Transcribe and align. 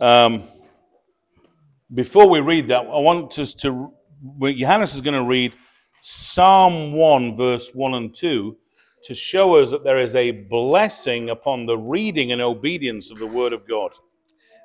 Um, 0.00 0.42
before 1.92 2.28
we 2.28 2.40
read 2.40 2.68
that, 2.68 2.82
I 2.82 2.98
want 2.98 3.38
us 3.38 3.54
to. 3.56 3.92
Johannes 4.40 4.94
is 4.94 5.00
going 5.00 5.14
to 5.14 5.24
read 5.24 5.54
Psalm 6.02 6.92
1, 6.92 7.36
verse 7.36 7.70
1 7.74 7.94
and 7.94 8.14
2, 8.14 8.56
to 9.04 9.14
show 9.14 9.56
us 9.56 9.70
that 9.70 9.84
there 9.84 9.98
is 9.98 10.14
a 10.14 10.30
blessing 10.30 11.30
upon 11.30 11.66
the 11.66 11.78
reading 11.78 12.32
and 12.32 12.42
obedience 12.42 13.10
of 13.10 13.18
the 13.18 13.26
Word 13.26 13.52
of 13.52 13.66
God. 13.66 13.92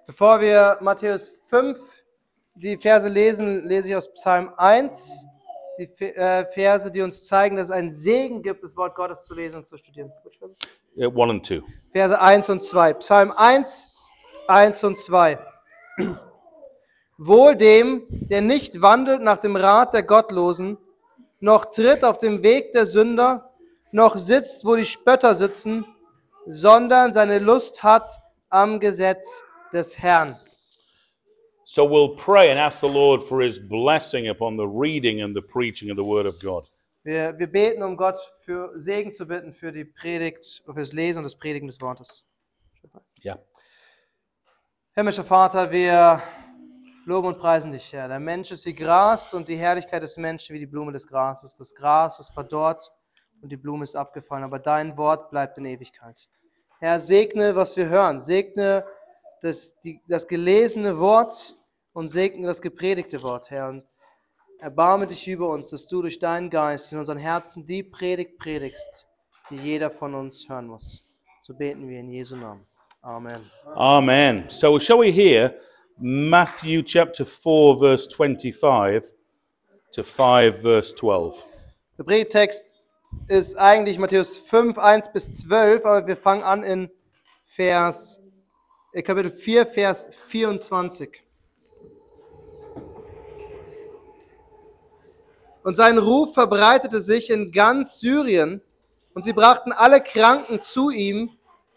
Bevor 0.07 0.41
wir 0.41 0.78
Matthäus 0.81 1.36
5 1.46 1.78
die 2.56 2.76
Verse 2.76 3.08
lesen, 3.08 3.68
lese 3.68 3.90
ich 3.90 3.96
aus 3.96 4.12
Psalm 4.13 4.52
1 4.58 5.26
die 5.79 6.06
äh, 6.16 6.46
Verse, 6.46 6.92
die 6.92 7.02
uns 7.02 7.26
zeigen, 7.26 7.56
dass 7.56 7.66
es 7.66 7.72
einen 7.72 7.96
Segen 7.96 8.44
gibt, 8.44 8.63
das 8.63 8.76
Wort 8.76 8.96
Gottes 8.96 9.24
zu 9.26 9.34
lesen 9.34 9.58
und 9.58 9.68
zu 9.68 9.78
studieren. 9.78 10.12
Which 10.24 10.38
verse? 10.38 10.58
Uh, 10.98 11.10
1 11.10 11.29
and 11.32 11.46
2. 11.46 11.63
Verse 11.92 12.22
1 12.22 12.50
und 12.50 12.63
2. 12.63 12.94
Psalm 12.96 13.32
1, 13.32 13.90
1 14.47 14.83
und 14.83 14.99
2. 14.99 15.39
Wohl 17.17 17.55
dem, 17.55 18.03
der 18.09 18.41
nicht 18.41 18.81
wandelt 18.81 19.21
nach 19.21 19.38
dem 19.38 19.55
Rat 19.55 19.93
der 19.93 20.03
Gottlosen, 20.03 20.77
noch 21.39 21.66
tritt 21.66 22.03
auf 22.03 22.17
dem 22.17 22.43
Weg 22.43 22.73
der 22.73 22.85
Sünder, 22.85 23.52
noch 23.91 24.16
sitzt, 24.16 24.66
wo 24.66 24.75
die 24.75 24.85
Spötter 24.85 25.35
sitzen, 25.35 25.85
sondern 26.45 27.13
seine 27.13 27.39
Lust 27.39 27.83
hat 27.83 28.09
am 28.49 28.80
Gesetz 28.80 29.43
des 29.73 29.97
Herrn. 29.97 30.35
So 31.63 31.83
we'll 31.83 32.16
pray 32.16 32.49
and 32.52 32.59
ask 32.59 32.81
the 32.81 32.89
Lord 32.89 33.23
for 33.23 33.41
his 33.41 33.59
blessing 33.59 34.27
upon 34.30 34.58
the 34.58 34.66
reading 34.66 35.21
and 35.21 35.35
the 35.35 35.41
preaching 35.41 35.89
of 35.89 35.97
the 35.97 36.03
Word 36.03 36.25
of 36.25 36.39
God. 36.39 36.69
Wir, 37.03 37.38
wir 37.39 37.47
beten, 37.47 37.81
um 37.81 37.97
Gott 37.97 38.19
für 38.41 38.73
Segen 38.75 39.13
zu 39.13 39.25
bitten 39.25 39.53
für 39.53 39.71
die 39.71 39.85
Predigt, 39.85 40.63
für 40.66 40.73
das 40.73 40.94
Lesen 40.94 41.19
und 41.19 41.23
das 41.23 41.35
Predigen 41.35 41.67
des 41.67 41.80
Wortes. 41.81 42.25
Yeah. 43.23 43.39
Himmlischer 44.94 45.23
Vater, 45.23 45.72
wir 45.72 46.22
loben 47.05 47.30
und 47.30 47.40
preisen 47.40 47.72
dich, 47.72 47.94
Herr. 47.94 48.09
Der 48.09 48.20
Mensch 48.20 48.52
ist 48.52 48.66
wie 48.66 48.76
Gras 48.76 49.33
und 49.33 49.48
die 49.48 49.56
Herrlichkeit 49.56 50.03
des 50.03 50.17
Menschen 50.17 50.53
wie 50.53 50.59
die 50.59 50.66
Blume 50.66 50.92
des 50.92 51.08
Grases. 51.08 51.56
Das 51.56 51.73
Gras 51.73 52.20
ist 52.20 52.33
verdorrt 52.33 52.92
und 53.42 53.50
die 53.50 53.56
Blume 53.56 53.86
ist 53.86 53.95
abgefallen, 53.95 54.44
aber 54.44 54.59
dein 54.59 54.98
Wort 54.98 55.30
bleibt 55.30 55.58
in 55.58 55.64
Ewigkeit. 55.64 56.17
Herr, 56.80 57.00
segne, 57.00 57.56
was 57.56 57.78
wir 57.78 57.88
hören. 57.88 58.22
Segne 58.22 58.86
das, 59.42 59.80
die, 59.80 60.02
das 60.09 60.28
gelesene 60.28 61.00
Wort 61.00 61.55
und 61.94 62.09
segne 62.09 62.45
das 62.45 62.61
gepredigte 62.61 63.23
Wort, 63.23 63.50
Herr. 63.50 63.70
Und 63.70 63.86
erbarme 64.59 65.08
dich 65.08 65.26
über 65.26 65.48
uns, 65.52 65.70
dass 65.70 65.88
du 65.88 66.02
durch 66.02 66.20
deinen 66.20 66.50
Geist 66.50 66.92
in 66.92 67.00
unseren 67.00 67.17
Herzen 67.17 67.66
die 67.66 67.83
Predigt 67.83 68.38
predigst, 68.38 69.08
die 69.52 69.55
jeder 69.55 69.89
von 69.89 70.14
uns 70.16 70.50
hören 70.50 70.67
muss. 70.67 71.02
So 71.39 71.53
beten 71.53 71.88
wir 71.88 72.02
in 72.02 72.09
Jesu 72.09 72.36
Namen. 72.36 72.67
Amen. 73.03 73.49
Amen. 73.75 74.45
So 74.49 74.77
shall 74.77 74.99
we 74.99 75.11
hear 75.11 75.55
Matthew 75.97 76.83
chapter 76.83 77.25
4, 77.25 77.80
verse 77.80 78.05
25 78.05 79.11
to 79.93 80.03
5, 80.03 80.61
verse 80.61 80.93
12. 80.95 81.47
Der 81.97 82.03
Predigtext 82.03 82.75
ist 83.27 83.58
eigentlich 83.58 83.97
Matthäus 83.97 84.38
5, 84.38 84.77
1 84.77 85.11
bis 85.13 85.33
12, 85.39 85.83
aber 85.83 86.05
wir 86.05 86.16
fangen 86.16 86.43
an 86.43 86.61
in 86.61 86.91
Vers, 87.43 88.21
Kapitel 88.93 89.31
4, 89.31 89.65
Vers 89.65 90.08
24. 90.27 91.23
Und 95.63 95.75
sein 95.75 95.97
Ruf 95.97 96.36
verbreitete 96.36 97.02
sich 97.02 97.31
in 97.31 97.52
ganz 97.52 97.99
Syrien, 97.99 98.61
und 99.15 99.23
sie 99.23 99.33
brachten 99.33 99.71
alle 99.71 100.02
Kranken 100.02 100.61
zu 100.61 100.91
ihm, 100.91 101.31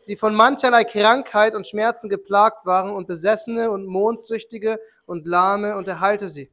die 0.06 0.16
von 0.16 0.34
mancherlei 0.34 0.84
Krankheit 0.84 1.54
und 1.54 1.66
Schmerzen 1.66 2.08
geplagt 2.08 2.66
waren, 2.66 2.90
und 2.90 3.06
Besessene 3.06 3.70
und 3.70 3.86
Mondsüchtige 3.86 4.78
und 5.06 5.26
Lahme, 5.26 5.76
und 5.76 5.88
er 5.88 6.18
sie. 6.28 6.50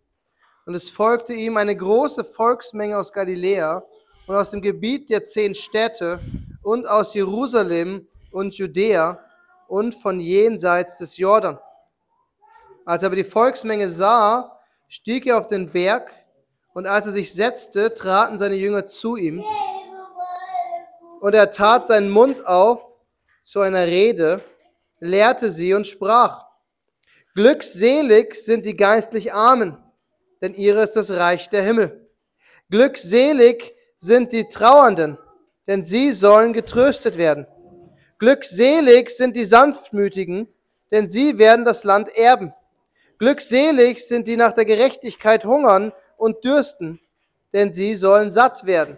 Und 0.65 0.75
es 0.75 0.89
folgte 0.89 1.33
ihm 1.33 1.57
eine 1.57 1.75
große 1.75 2.23
Volksmenge 2.23 2.97
aus 2.97 3.11
Galiläa 3.11 3.83
und 4.27 4.35
aus 4.35 4.51
dem 4.51 4.61
Gebiet 4.61 5.09
der 5.09 5.25
zehn 5.25 5.55
Städte 5.55 6.19
und 6.63 6.87
aus 6.87 7.13
Jerusalem 7.13 8.07
und 8.31 8.53
Judäa 8.55 9.19
und 9.67 9.95
von 9.95 10.19
jenseits 10.19 10.97
des 10.97 11.17
Jordan. 11.17 11.57
Als 12.85 13.03
er 13.03 13.07
aber 13.07 13.15
die 13.15 13.23
Volksmenge 13.23 13.89
sah, 13.89 14.59
stieg 14.87 15.25
er 15.25 15.37
auf 15.37 15.47
den 15.47 15.71
Berg 15.71 16.11
und 16.73 16.87
als 16.87 17.05
er 17.05 17.11
sich 17.11 17.33
setzte, 17.33 17.93
traten 17.93 18.37
seine 18.37 18.55
Jünger 18.55 18.87
zu 18.87 19.15
ihm 19.15 19.43
und 21.21 21.35
er 21.35 21.51
tat 21.51 21.87
seinen 21.87 22.09
Mund 22.09 22.45
auf 22.45 22.90
zu 23.51 23.59
einer 23.59 23.85
Rede, 23.85 24.41
lehrte 24.99 25.51
sie 25.51 25.73
und 25.73 25.85
sprach, 25.85 26.45
Glückselig 27.35 28.33
sind 28.33 28.65
die 28.65 28.77
geistlich 28.77 29.33
Armen, 29.33 29.77
denn 30.41 30.53
ihre 30.53 30.83
ist 30.83 30.93
das 30.93 31.11
Reich 31.11 31.49
der 31.49 31.61
Himmel. 31.61 32.09
Glückselig 32.69 33.75
sind 33.99 34.31
die 34.31 34.47
Trauernden, 34.47 35.17
denn 35.67 35.85
sie 35.85 36.13
sollen 36.13 36.53
getröstet 36.53 37.17
werden. 37.17 37.45
Glückselig 38.19 39.09
sind 39.09 39.35
die 39.35 39.43
Sanftmütigen, 39.43 40.47
denn 40.89 41.09
sie 41.09 41.37
werden 41.37 41.65
das 41.65 41.83
Land 41.83 42.09
erben. 42.15 42.53
Glückselig 43.19 44.07
sind 44.07 44.29
die 44.29 44.37
nach 44.37 44.53
der 44.53 44.65
Gerechtigkeit 44.65 45.43
hungern 45.43 45.91
und 46.15 46.45
dürsten, 46.45 47.01
denn 47.53 47.73
sie 47.73 47.95
sollen 47.95 48.31
satt 48.31 48.65
werden. 48.65 48.97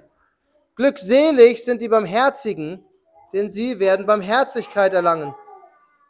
Glückselig 0.76 1.64
sind 1.64 1.82
die 1.82 1.90
Barmherzigen, 1.90 2.86
denn 3.34 3.52
sie 3.52 3.80
werden 3.80 4.06
Barmherzigkeit 4.06 4.94
erlangen. 4.94 5.36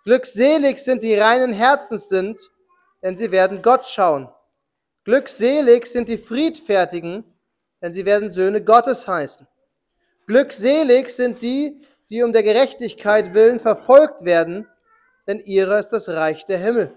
Glückselig 0.04 0.80
sind 0.80 1.02
die 1.02 1.16
reinen 1.16 1.54
Herzens 1.54 2.10
sind, 2.10 2.40
denn 3.02 3.18
sie 3.18 3.32
werden 3.32 3.62
Gott 3.62 3.86
schauen. 3.86 4.30
Glückselig 5.06 5.86
sind 5.86 6.10
die 6.10 6.18
Friedfertigen, 6.18 7.24
denn 7.82 7.94
sie 7.94 8.06
werden 8.06 8.32
Söhne 8.32 8.64
Gottes 8.64 9.08
heißen. 9.08 9.48
Glückselig 10.28 11.10
sind 11.10 11.42
die, 11.42 11.82
die 12.10 12.24
um 12.24 12.32
der 12.32 12.44
Gerechtigkeit 12.44 13.34
willen 13.34 13.60
verfolgt 13.60 14.24
werden, 14.24 14.68
denn 15.28 15.40
ihrer 15.40 15.80
ist 15.80 15.90
das 15.90 16.10
Reich 16.10 16.46
der 16.46 16.58
Himmel. 16.58 16.96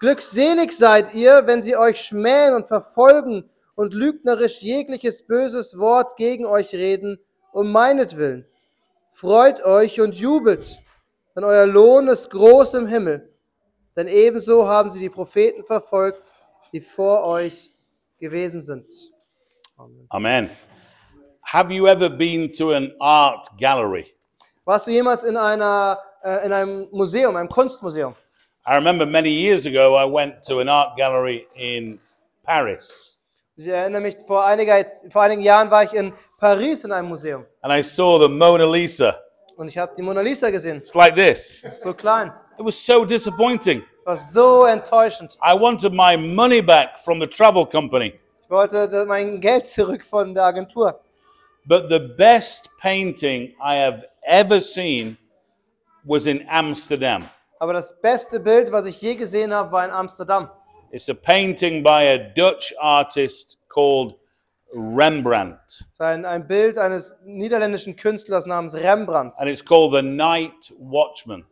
Glückselig 0.00 0.72
seid 0.72 1.14
ihr, 1.14 1.46
wenn 1.46 1.62
sie 1.62 1.76
euch 1.76 2.00
schmähen 2.00 2.54
und 2.54 2.68
verfolgen 2.68 3.48
und 3.74 3.94
lügnerisch 3.94 4.60
jegliches 4.60 5.26
böses 5.26 5.78
Wort 5.78 6.16
gegen 6.16 6.44
euch 6.44 6.74
reden, 6.74 7.18
um 7.52 7.72
meinetwillen. 7.72 8.46
Freut 9.18 9.64
euch 9.64 9.98
und 9.98 10.14
jubelt, 10.14 10.78
denn 11.34 11.42
euer 11.42 11.64
Lohn 11.64 12.06
ist 12.08 12.28
groß 12.28 12.74
im 12.74 12.86
Himmel. 12.86 13.34
Denn 13.96 14.08
ebenso 14.08 14.68
haben 14.68 14.90
sie 14.90 15.00
die 15.00 15.08
Propheten 15.08 15.64
verfolgt, 15.64 16.22
die 16.70 16.82
vor 16.82 17.24
euch 17.24 17.70
gewesen 18.20 18.60
sind. 18.60 18.90
Amen. 19.78 20.06
Amen. 20.10 20.50
Have 21.44 21.72
you 21.72 21.86
ever 21.86 22.10
been 22.10 22.52
to 22.52 22.72
an 22.72 22.92
art 23.00 23.48
gallery? 23.56 24.14
Warst 24.66 24.86
du 24.86 24.90
jemals 24.90 25.24
in, 25.24 25.38
einer, 25.38 25.98
äh, 26.22 26.44
in 26.44 26.52
einem 26.52 26.86
Museum, 26.92 27.36
einem 27.36 27.48
Kunstmuseum? 27.48 28.14
I 28.66 28.74
remember 28.74 29.06
many 29.06 29.30
years 29.30 29.64
ago 29.64 29.96
I 29.96 30.04
went 30.04 30.44
to 30.44 30.60
an 30.60 30.68
art 30.68 30.94
gallery 30.98 31.46
in 31.54 31.98
Paris 32.44 33.15
Ich 33.58 33.66
erinnere 33.68 34.02
mich, 34.02 34.16
vor, 34.26 34.44
einiger, 34.44 34.84
vor 35.10 35.22
einigen 35.22 35.40
Jahren 35.40 35.70
war 35.70 35.82
ich 35.82 35.92
in 35.94 36.12
Paris 36.38 36.84
in 36.84 36.92
einem 36.92 37.08
Museum 37.08 37.46
and 37.62 37.72
I 37.72 37.82
saw 37.82 38.20
the 38.20 38.28
Mona 38.28 38.66
Lisa. 38.70 39.16
und 39.56 39.68
ich 39.68 39.78
habe 39.78 39.94
die 39.96 40.02
Mona 40.02 40.20
Lisa 40.20 40.50
gesehen. 40.50 40.76
It's 40.76 40.92
like 40.94 41.14
this. 41.14 41.64
So 41.72 41.94
klein. 41.94 42.30
It 42.58 42.64
was 42.66 42.76
so 42.84 43.06
disappointing. 43.06 43.82
Es 44.00 44.06
war 44.06 44.16
so 44.16 44.64
enttäuschend. 44.66 45.38
I 45.42 45.58
wanted 45.58 45.94
my 45.94 46.18
money 46.18 46.60
back 46.60 46.98
from 47.02 47.18
the 47.18 47.26
travel 47.26 47.64
company. 47.66 48.20
Ich 48.42 48.50
wollte 48.50 49.06
mein 49.08 49.40
Geld 49.40 49.66
zurück 49.66 50.04
von 50.04 50.34
der 50.34 50.44
Agentur. 50.44 51.00
But 51.64 51.88
the 51.88 51.98
best 51.98 52.70
painting 52.80 53.54
I 53.58 53.76
have 53.82 54.06
ever 54.22 54.60
seen 54.60 55.16
was 56.04 56.26
in 56.26 56.46
Amsterdam. 56.48 57.24
Aber 57.58 57.72
das 57.72 57.98
beste 58.02 58.38
Bild, 58.38 58.70
was 58.70 58.84
ich 58.84 59.00
je 59.00 59.14
gesehen 59.14 59.52
habe, 59.54 59.72
war 59.72 59.84
in 59.86 59.90
Amsterdam. 59.90 60.50
It's 60.96 61.10
a 61.10 61.14
painting 61.14 61.82
by 61.82 62.04
a 62.04 62.32
Dutch 62.34 62.72
artist 62.80 63.58
called 63.68 64.14
Rembrandt. 64.72 65.60
Ist 65.90 66.00
ein, 66.00 66.48
Bild 66.48 66.78
eines 66.78 67.18
niederländischen 67.22 67.96
Künstlers 67.96 68.46
namens 68.46 68.74
Rembrandt. 68.74 69.34
And 69.36 69.46
it's 69.46 69.62
called 69.62 69.92
The 69.92 70.00
Night 70.00 70.72
Watchman. 70.78 71.44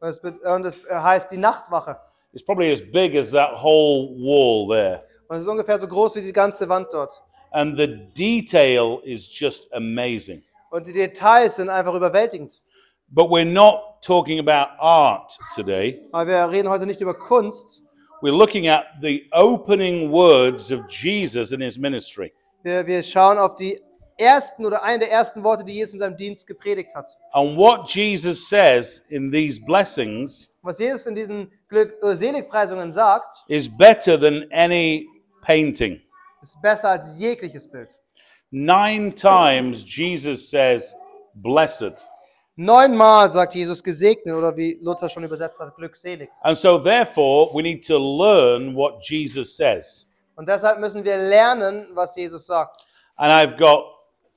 Und 0.00 0.08
es, 0.10 0.18
und 0.18 0.66
es 0.66 0.76
heißt 0.90 1.30
die 1.30 1.38
Nachtwache. 1.38 1.96
It's 2.34 2.44
probably 2.44 2.70
as 2.70 2.82
big 2.82 3.16
as 3.16 3.30
that 3.30 3.62
whole 3.62 4.10
wall 4.18 4.68
there. 4.68 5.00
Und 5.28 5.36
es 5.36 5.44
ist 5.44 5.48
ungefähr 5.48 5.80
so 5.80 5.88
groß 5.88 6.16
wie 6.16 6.20
die 6.20 6.34
ganze 6.34 6.68
Wand 6.68 6.88
dort. 6.92 7.22
And 7.52 7.78
the 7.78 7.86
detail 7.86 9.00
is 9.02 9.26
just 9.32 9.72
amazing. 9.72 10.42
Und 10.68 10.86
die 10.86 10.92
Details 10.92 11.56
sind 11.56 11.70
einfach 11.70 11.94
überwältigend. 11.94 12.62
But 13.08 13.30
we're 13.30 13.50
not 13.50 14.02
talking 14.02 14.46
about 14.46 14.74
art 14.78 15.38
today. 15.54 16.06
Aber 16.12 16.26
wir 16.26 16.50
reden 16.50 16.68
heute 16.68 16.84
nicht 16.84 17.00
über 17.00 17.14
Kunst. 17.14 17.82
We're 18.22 18.36
looking 18.36 18.66
at 18.68 18.84
the 19.00 19.26
opening 19.32 20.10
words 20.10 20.70
of 20.70 20.86
Jesus 20.88 21.52
in 21.52 21.60
his 21.60 21.78
ministry. 21.78 22.32
Wir, 22.62 22.86
wir 22.86 23.02
schauen 23.02 23.38
auf 23.38 23.56
die 23.56 23.80
ersten 24.18 24.66
oder 24.66 24.82
eine 24.82 24.98
der 24.98 25.10
ersten 25.10 25.42
Worte, 25.42 25.64
die 25.64 25.72
Jesus 25.72 25.94
in 25.94 26.00
seinem 26.00 26.16
Dienst 26.16 26.46
gepredigt 26.46 26.94
hat. 26.94 27.10
And 27.32 27.56
what 27.56 27.88
Jesus 27.88 28.48
says 28.48 29.02
in 29.08 29.30
these 29.32 29.58
blessings 29.58 30.50
Was 30.62 30.78
Jesus 30.78 31.06
in 31.06 31.14
diesen 31.14 31.50
Glück 31.68 31.94
äh, 32.02 32.14
Seligpreisungen 32.14 32.92
sagt, 32.92 33.44
is 33.48 33.68
better 33.68 34.18
than 34.20 34.44
any 34.52 35.06
painting. 35.42 36.00
ist 36.42 36.60
besser 36.60 36.90
als 36.90 37.16
jegliches 37.18 37.70
Bild. 37.70 37.98
Nine 38.50 39.14
times 39.14 39.84
Jesus 39.84 40.50
says, 40.50 40.94
Blessed. 41.34 42.06
Neunmal 42.62 43.30
sagt 43.30 43.54
Jesus 43.54 43.82
gesegnet 43.82 44.34
oder 44.34 44.54
wie 44.54 44.78
Luther 44.82 45.08
schon 45.08 45.24
übersetzt 45.24 45.58
hat, 45.60 45.74
glückselig. 45.74 46.28
And 46.42 46.58
so, 46.58 46.78
therefore, 46.78 47.48
we 47.54 47.62
need 47.62 47.86
to 47.86 47.96
learn 47.96 48.76
what 48.76 49.02
Jesus 49.02 49.56
says. 49.56 50.06
Und 50.36 50.46
deshalb 50.46 50.78
müssen 50.78 51.02
wir 51.02 51.16
lernen, 51.16 51.88
was 51.94 52.14
Jesus 52.14 52.44
sagt. 52.44 52.84
And 53.16 53.32
I've 53.32 53.56
got 53.56 53.86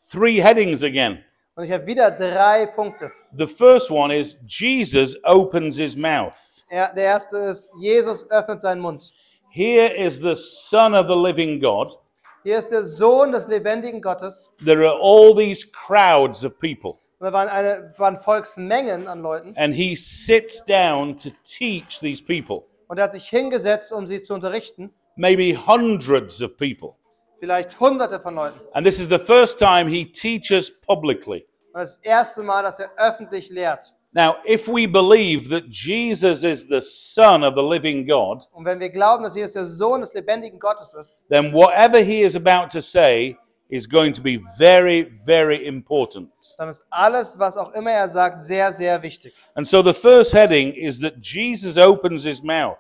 three 0.10 0.42
headings 0.42 0.84
again. 0.84 1.22
Und 1.56 1.66
ich 1.66 1.72
habe 1.74 1.86
wieder 1.86 2.12
drei 2.12 2.66
Punkte. 2.68 3.12
The 3.36 3.46
first 3.46 3.92
one 3.92 4.18
is 4.18 4.38
Jesus 4.48 5.18
opens 5.25 5.75
his 5.75 5.98
mouth. 5.98 6.64
Er, 6.70 6.94
der 6.94 7.04
erste 7.04 7.38
ist, 7.40 7.72
Jesus 7.78 8.25
öffnet 8.31 8.62
seinen 8.62 8.80
Mund. 8.80 9.12
Here 9.50 9.94
is 9.94 10.22
the 10.22 10.36
Son 10.36 10.94
of 10.94 11.08
the 11.08 11.14
living 11.14 11.60
God. 11.60 12.00
Hier 12.44 12.58
ist 12.58 12.72
der 12.72 12.86
Sohn 12.86 13.34
des 13.34 13.50
lebendigen 13.50 14.02
Gottes. 14.02 14.50
There 14.64 14.88
are 14.88 14.98
all 14.98 15.36
these 15.36 15.70
crowds 15.70 16.46
of 16.46 16.58
people. 16.58 17.02
Da 17.24 17.31
waren, 17.31 17.48
eine, 17.48 17.94
waren 17.98 18.18
Volksmengen 18.18 19.08
an 19.08 19.22
Leuten. 19.22 19.56
And 19.56 19.74
he 19.74 19.96
sits 19.96 20.64
down 20.66 21.18
to 21.20 21.30
teach 21.44 22.00
these 22.02 22.22
people, 22.22 22.66
Und 22.90 22.98
er 22.98 23.06
hat 23.06 23.14
sich 23.14 23.30
hingesetzt, 23.30 23.94
um 23.94 24.06
sie 24.06 24.22
zu 24.22 24.34
unterrichten. 24.34 24.94
maybe 25.16 25.54
hundreds 25.56 26.42
of 26.42 26.58
people. 26.58 26.96
Vielleicht 27.40 27.80
hunderte 27.80 28.20
von 28.20 28.36
Leuten. 28.36 28.60
And 28.74 28.86
this 28.86 29.00
is 29.00 29.08
the 29.08 29.18
first 29.20 29.58
time 29.58 29.90
he 29.90 30.04
teaches 30.04 30.70
publicly. 30.81 31.48
Und 31.74 31.80
das 31.80 31.92
ist 31.92 32.00
das 32.00 32.06
erste 32.06 32.44
Mal, 32.44 32.62
dass 32.64 32.80
er 32.80 32.92
öffentlich 32.98 33.50
lehrt. 33.50 33.94
Now, 34.12 34.36
if 34.46 34.68
we 34.68 34.86
believe 34.86 35.50
that 35.50 35.64
Jesus 35.70 36.44
is 36.44 36.68
the 36.70 36.81
Son 36.81 37.44
of 37.44 37.56
the 37.56 37.64
living 37.64 38.06
God, 38.06 38.48
Und 38.52 38.66
wenn 38.66 38.80
wir 38.81 38.90
glauben, 38.90 39.24
dass 39.24 39.36
Jesus 39.36 39.54
der 39.54 39.66
Sohn 39.66 40.02
des 40.02 40.14
lebendigen 40.14 40.60
Gottes 40.60 40.94
ist, 40.94 41.25
then 41.30 41.54
whatever 41.54 42.00
he 42.00 42.22
is 42.22 42.36
about 42.36 42.68
to 42.74 42.81
say 42.81 43.38
is 43.74 43.88
going 43.88 44.14
to 44.14 44.22
be 44.22 44.40
very, 44.58 45.12
very 45.25 45.66
important. 45.66 46.30
dann 46.58 46.70
ist 46.70 46.86
alles, 46.92 47.38
was 47.40 47.58
auch 47.58 47.72
immer 47.74 47.92
er 47.92 48.08
sagt, 48.08 48.44
sehr, 48.44 48.72
sehr 48.72 49.02
wichtig. 49.02 49.34
And 49.56 49.68
so 49.68 49.81
the 49.81 49.94
first 49.94 50.34
heading 50.34 50.74
is 50.74 51.00
that 51.00 51.16
Jesus 51.22 51.78
opens 51.78 52.24
his 52.24 52.44
mouth. 52.44 52.78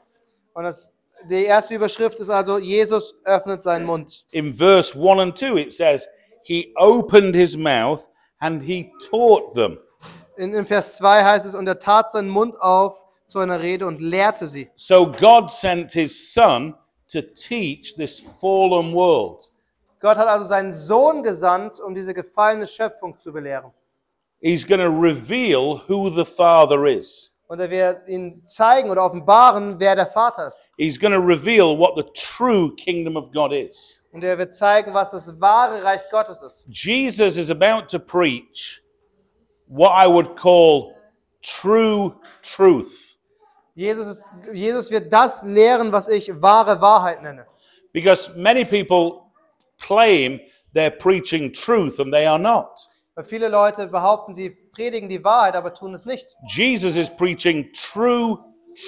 Und 0.53 0.65
das, 0.65 0.93
die 1.29 1.45
erste 1.45 1.73
Überschrift 1.73 2.19
ist 2.19 2.29
also, 2.29 2.59
Jesus 2.59 3.15
öffnet 3.25 3.63
seinen 3.63 3.85
Mund. 3.85 4.25
In 4.31 4.53
verse 4.53 4.95
1 4.95 5.19
and 5.19 5.37
2, 5.37 5.57
it 5.57 5.73
says, 5.73 6.07
He 6.43 6.73
opened 6.75 7.33
his 7.35 7.57
mouth 7.57 8.07
and 8.39 8.61
he 8.61 8.91
taught 9.09 9.55
them. 9.55 9.79
In, 10.37 10.53
in 10.53 10.65
Vers 10.65 10.97
2 10.97 11.23
heißt 11.23 11.45
es, 11.45 11.55
und 11.55 11.67
er 11.67 11.79
tat 11.79 12.11
seinen 12.11 12.29
Mund 12.29 12.61
auf 12.61 13.05
zu 13.27 13.39
einer 13.39 13.61
Rede 13.61 13.87
und 13.87 13.99
lehrte 13.99 14.47
sie. 14.47 14.69
So 14.75 15.09
God 15.09 15.49
sent 15.49 15.91
his 15.93 16.33
Son 16.33 16.75
to 17.11 17.21
teach 17.21 17.95
this 17.95 18.19
fallen 18.19 18.93
world. 18.93 19.52
Gott 20.03 20.17
hat 20.17 20.27
also 20.27 20.49
seinen 20.49 20.73
Sohn 20.73 21.23
gesandt, 21.23 21.79
um 21.79 21.95
diese 21.95 22.13
gefallene 22.13 22.67
Schöpfung 22.67 23.17
zu 23.17 23.31
belehren. 23.31 23.71
He's 24.41 24.67
going 24.67 24.81
to 24.81 24.89
reveal 24.89 25.81
who 25.87 26.09
the 26.09 26.25
Father 26.25 26.85
is. 26.85 27.33
Und 27.47 27.61
er 27.61 27.69
wird 27.69 28.09
ihnen 28.09 28.43
zeigen 28.43 28.91
oder 28.91 29.05
offenbaren, 29.05 29.79
wer 29.79 29.95
der 29.95 30.07
Vater 30.07 30.49
ist. 30.49 30.69
He's 30.77 30.99
going 30.99 31.13
to 31.13 31.21
reveal 31.21 31.77
what 31.79 31.95
the 31.95 32.03
true 32.13 32.75
kingdom 32.75 33.15
of 33.15 33.31
God 33.31 33.53
is. 33.53 34.01
Und 34.11 34.25
er 34.25 34.37
wird 34.37 34.53
zeigen, 34.53 34.93
was 34.93 35.11
das 35.11 35.39
wahre 35.39 35.81
Reich 35.81 36.01
Gottes 36.11 36.41
ist. 36.41 36.67
Jesus 36.67 37.37
is 37.37 37.49
about 37.49 37.87
to 37.87 37.97
preach 37.97 38.83
what 39.67 39.91
I 39.95 40.05
would 40.05 40.35
call 40.35 40.95
true 41.41 42.13
truth. 42.41 43.17
Jesus, 43.73 44.17
ist, 44.17 44.23
Jesus 44.51 44.91
wird 44.91 45.13
das 45.13 45.43
lehren, 45.43 45.93
was 45.93 46.09
ich 46.09 46.29
wahre 46.41 46.81
Wahrheit 46.81 47.23
nenne. 47.23 47.45
Because 47.93 48.29
many 48.35 48.65
people 48.65 49.22
claim 49.85 50.39
they're 50.73 50.91
preaching 50.91 51.51
truth 51.53 51.99
and 51.99 52.11
they 52.13 52.25
are 52.25 52.39
not. 52.39 52.79
Weil 53.15 53.25
viele 53.25 53.49
Leute 53.49 53.87
behaupten, 53.87 54.33
sie 54.33 54.49
predigen 54.71 55.07
die 55.07 55.23
Wahrheit, 55.23 55.55
aber 55.55 55.73
tun 55.73 55.93
es 55.93 56.05
nicht. 56.05 56.35
Jesus 56.47 56.95
is 56.95 57.09
preaching 57.09 57.71
true 57.73 58.39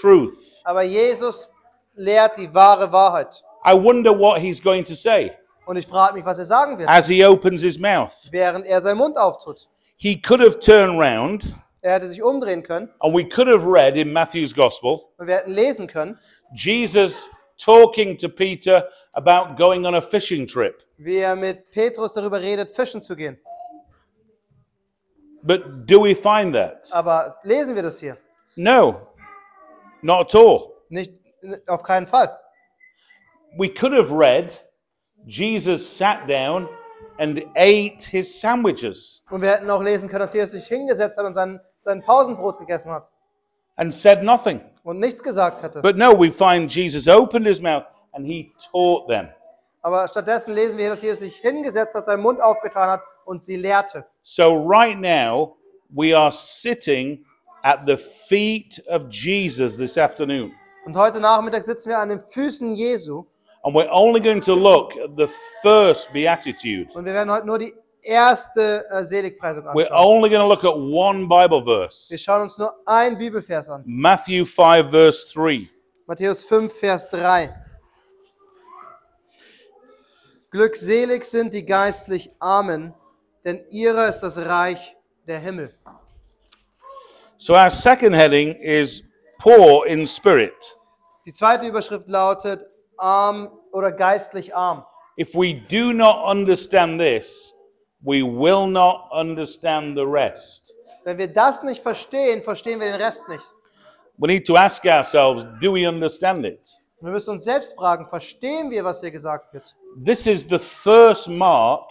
truth. 0.01 0.61
Aber 0.63 0.81
Jesus 0.83 1.47
lehrt 1.93 2.37
die 2.37 2.51
wahre 2.53 2.91
Wahrheit. 2.91 3.43
I 3.63 3.73
wonder 3.73 4.11
what 4.17 4.39
he's 4.39 4.61
going 4.61 4.83
to 4.85 4.95
say 4.95 5.31
Und 5.67 5.77
ich 5.77 5.87
frage 5.87 6.13
mich, 6.15 6.25
was 6.25 6.37
er 6.37 6.45
sagen 6.45 6.77
wird, 6.77 6.89
as 6.89 7.07
he 7.07 7.23
opens 7.25 7.61
his 7.61 7.79
mouth. 7.79 8.13
während 8.31 8.65
er 8.65 8.81
seinen 8.81 8.97
Mund 8.97 9.17
auftut. 9.17 9.67
He 9.97 10.19
could 10.21 10.39
have 10.39 10.59
turned 10.59 10.99
round 10.99 11.45
Er 11.81 11.93
hätte 11.93 12.09
sich 12.09 12.21
umdrehen 12.23 12.63
können 12.63 12.89
and 12.99 13.15
we 13.15 13.23
could 13.27 13.47
have 13.47 13.65
read 13.67 13.95
in 13.95 14.11
Matthew's 14.11 14.53
gospel 14.55 15.01
und 15.17 15.27
wir 15.27 15.35
hätten 15.35 15.51
lesen 15.53 15.85
können, 15.87 16.19
Jesus 16.53 17.29
talking 17.57 18.17
to 18.17 18.29
Peter 18.29 18.87
about 19.13 19.55
going 19.57 19.85
on 19.85 19.95
a 19.95 20.01
fishing 20.01 20.47
trip. 20.47 20.83
wie 20.97 21.17
er 21.17 21.35
mit 21.35 21.71
Petrus 21.71 22.13
darüber 22.13 22.39
redet, 22.41 22.69
fischen 22.69 23.01
zu 23.01 23.15
gehen. 23.15 23.37
But 25.43 25.85
do 25.85 26.03
we 26.03 26.15
find 26.15 26.53
that? 26.55 26.89
Aber 26.91 27.37
lesen 27.43 27.75
wir 27.75 27.83
das 27.83 27.99
hier? 27.99 28.17
No, 28.55 29.07
not 30.01 30.33
at 30.33 30.35
all. 30.35 30.73
Nicht, 30.89 31.13
auf 31.67 31.83
keinen 31.83 32.07
Fall. 32.07 32.29
We 33.57 33.69
could 33.69 33.93
have 33.93 34.11
read 34.11 34.51
Jesus 35.27 35.97
sat 35.97 36.27
down 36.27 36.67
and 37.17 37.43
ate 37.55 38.03
his 38.09 38.39
sandwiches 38.39 39.23
Und 39.29 39.41
wir 39.41 39.51
hätten 39.51 39.69
auch 39.69 39.81
lesen 39.81 40.09
können, 40.09 40.19
dass 40.19 40.33
Jesus 40.33 40.51
sich 40.51 40.67
hingesetzt 40.67 41.17
hat 41.17 41.25
und 41.25 41.33
sein, 41.33 41.59
sein 41.79 42.03
Pausenbrot 42.03 42.59
gegessen 42.59 42.91
hat 42.91 43.09
and 43.77 43.93
said 43.93 44.23
nothing. 44.23 44.61
Und 44.85 44.99
nichts 44.99 45.21
gesagt 45.21 45.63
hätte. 45.63 45.81
But 45.81 45.97
no, 45.97 46.17
we 46.17 46.31
find 46.31 46.71
Jesus 46.71 47.07
opened 47.07 47.47
his 47.47 47.59
mouth 47.61 47.83
and 48.13 48.25
he 48.25 48.53
taught 48.71 49.07
them. 49.07 49.29
Aber 49.81 50.07
stattdessen 50.07 50.53
lesen 50.53 50.77
wir 50.77 50.89
dass 50.89 51.01
Jesus 51.01 51.19
sich 51.19 51.35
hingesetzt 51.37 51.93
hat, 51.95 52.05
seinen 52.05 52.21
Mund 52.21 52.41
aufgetan 52.41 52.89
hat 52.89 53.01
und 53.25 53.43
sie 53.43 53.55
lehrte. 53.55 54.05
So 54.21 54.55
right 54.67 54.99
now, 54.99 55.57
we 55.89 56.15
are 56.17 56.31
sitting 56.31 57.25
at 57.63 57.79
the 57.85 57.97
feet 57.97 58.81
of 58.87 59.05
Jesus 59.09 59.77
this 59.77 59.97
afternoon. 59.97 60.53
Und 60.85 60.95
heute 60.95 61.19
Nachmittag 61.19 61.63
sitzen 61.63 61.89
wir 61.89 61.99
an 61.99 62.09
den 62.09 62.19
Füßen 62.19 62.75
Jesu 62.75 63.25
And 63.63 63.73
we're 63.75 63.89
only 63.89 64.19
going 64.21 64.41
to 64.41 64.53
look 64.53 64.95
at 65.03 65.17
the 65.17 65.27
first 65.63 66.13
beatitude. 66.13 66.87
und 66.93 67.05
wir 67.05 67.13
werden 67.13 67.31
heute 67.31 67.47
nur 67.47 67.57
die 67.57 67.73
erste 68.05 68.85
äh, 68.89 69.03
Seligpreisung 69.03 69.65
We're 69.65 69.89
anschauen. 69.89 70.17
only 70.17 70.29
going 70.29 70.41
to 70.41 70.47
look 70.47 70.63
at 70.63 70.75
one 70.75 71.27
Bible 71.27 71.65
Wir 71.65 71.89
verse 71.89 72.17
schauen 72.17 72.43
uns 72.43 72.57
nur 72.57 72.73
ein 72.85 73.17
Bibelvers 73.17 73.69
an. 73.69 73.83
Matthew 73.85 74.45
5, 74.45 74.89
verse 74.89 75.33
3. 75.33 75.69
Matthäus 76.07 76.43
5, 76.43 76.71
Vers 76.71 77.09
3. 77.09 77.51
Glückselig 80.51 81.25
sind 81.25 81.51
die 81.53 81.65
geistlich 81.65 82.31
Armen, 82.39 82.93
denn 83.43 83.65
ihrer 83.71 84.07
ist 84.07 84.19
das 84.19 84.37
Reich 84.37 84.95
der 85.25 85.39
Himmel. 85.39 85.73
So 87.37 87.55
our 87.55 87.71
second 87.71 88.15
heading 88.15 88.53
is 88.61 89.01
poor 89.39 89.87
in 89.87 90.05
spirit. 90.05 90.77
Die 91.25 91.33
zweite 91.33 91.65
Überschrift 91.65 92.07
lautet 92.07 92.67
arm 92.97 93.49
oder 93.71 93.91
geistlich 93.91 94.55
arm. 94.55 94.85
If 95.17 95.33
we 95.33 95.55
do 95.55 95.91
not 95.91 96.23
understand 96.23 96.99
this, 96.99 97.54
we 98.05 98.21
will 98.21 98.67
not 98.67 99.09
understand 99.11 99.97
the 99.97 100.05
rest. 100.05 100.73
Wenn 101.03 101.17
wir 101.17 101.27
das 101.27 101.61
nicht 101.63 101.81
verstehen, 101.81 102.41
verstehen 102.43 102.79
wir 102.79 102.87
den 102.87 103.01
Rest 103.01 103.27
nicht. 103.27 103.43
We 104.17 104.27
need 104.27 104.45
to 104.45 104.55
ask 104.55 104.85
ourselves 104.85 105.45
do 105.61 105.73
we 105.73 105.87
understand 105.87 106.45
it? 106.45 106.69
Wir 107.01 107.11
müssen 107.11 107.31
uns 107.31 107.43
selbst 107.43 107.75
fragen, 107.75 108.07
verstehen 108.07 108.71
wir, 108.71 108.83
was 108.83 109.01
hier 109.01 109.11
gesagt 109.11 109.53
wird? 109.53 109.75
This 110.03 110.25
is 110.25 110.45
the 110.47 110.57
first 110.57 111.27
mark 111.27 111.83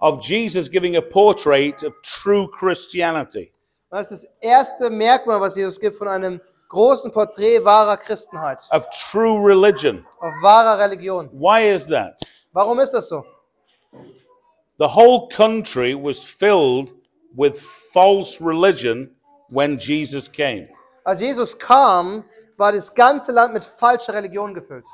of 0.00 0.20
Jesus 0.20 0.70
giving 0.70 0.96
a 0.96 1.00
portrait 1.00 1.82
of 1.82 1.94
true 2.02 2.48
Christianity. 2.50 3.50
Das 3.90 4.10
ist 4.10 4.24
das 4.24 4.30
erste 4.40 4.90
Merkmal, 4.90 5.40
was 5.40 5.56
Jesus 5.56 5.80
gibt 5.80 5.96
von 5.96 6.08
einem 6.08 6.40
großen 6.68 7.10
Porträt 7.10 7.64
wahrer 7.64 7.96
Christenheit, 7.96 8.58
of 8.70 8.86
true 9.10 9.38
religion. 9.40 10.04
auf 10.20 10.32
wahrer 10.42 10.78
Religion. 10.78 11.30
Why 11.32 11.74
is 11.74 11.86
that? 11.86 12.20
Warum 12.52 12.78
ist 12.80 12.92
das 12.92 13.08
so? 13.08 13.24
The 14.78 14.88
whole 14.88 15.28
country 15.28 15.94
was 15.94 16.24
filled 16.24 16.92
with 17.36 17.60
false 17.60 18.40
religion 18.40 19.10
when 19.48 19.78
Jesus 19.78 20.28
came. 20.28 20.68
Als 21.04 21.20
Jesus 21.20 21.54
kam, 21.56 22.24
war 22.56 22.72
das 22.72 22.92
ganze 22.92 23.32
Land 23.32 23.54
mit 23.54 23.64
falscher 23.64 24.14
Religion 24.14 24.54
gefüllt. 24.54 24.84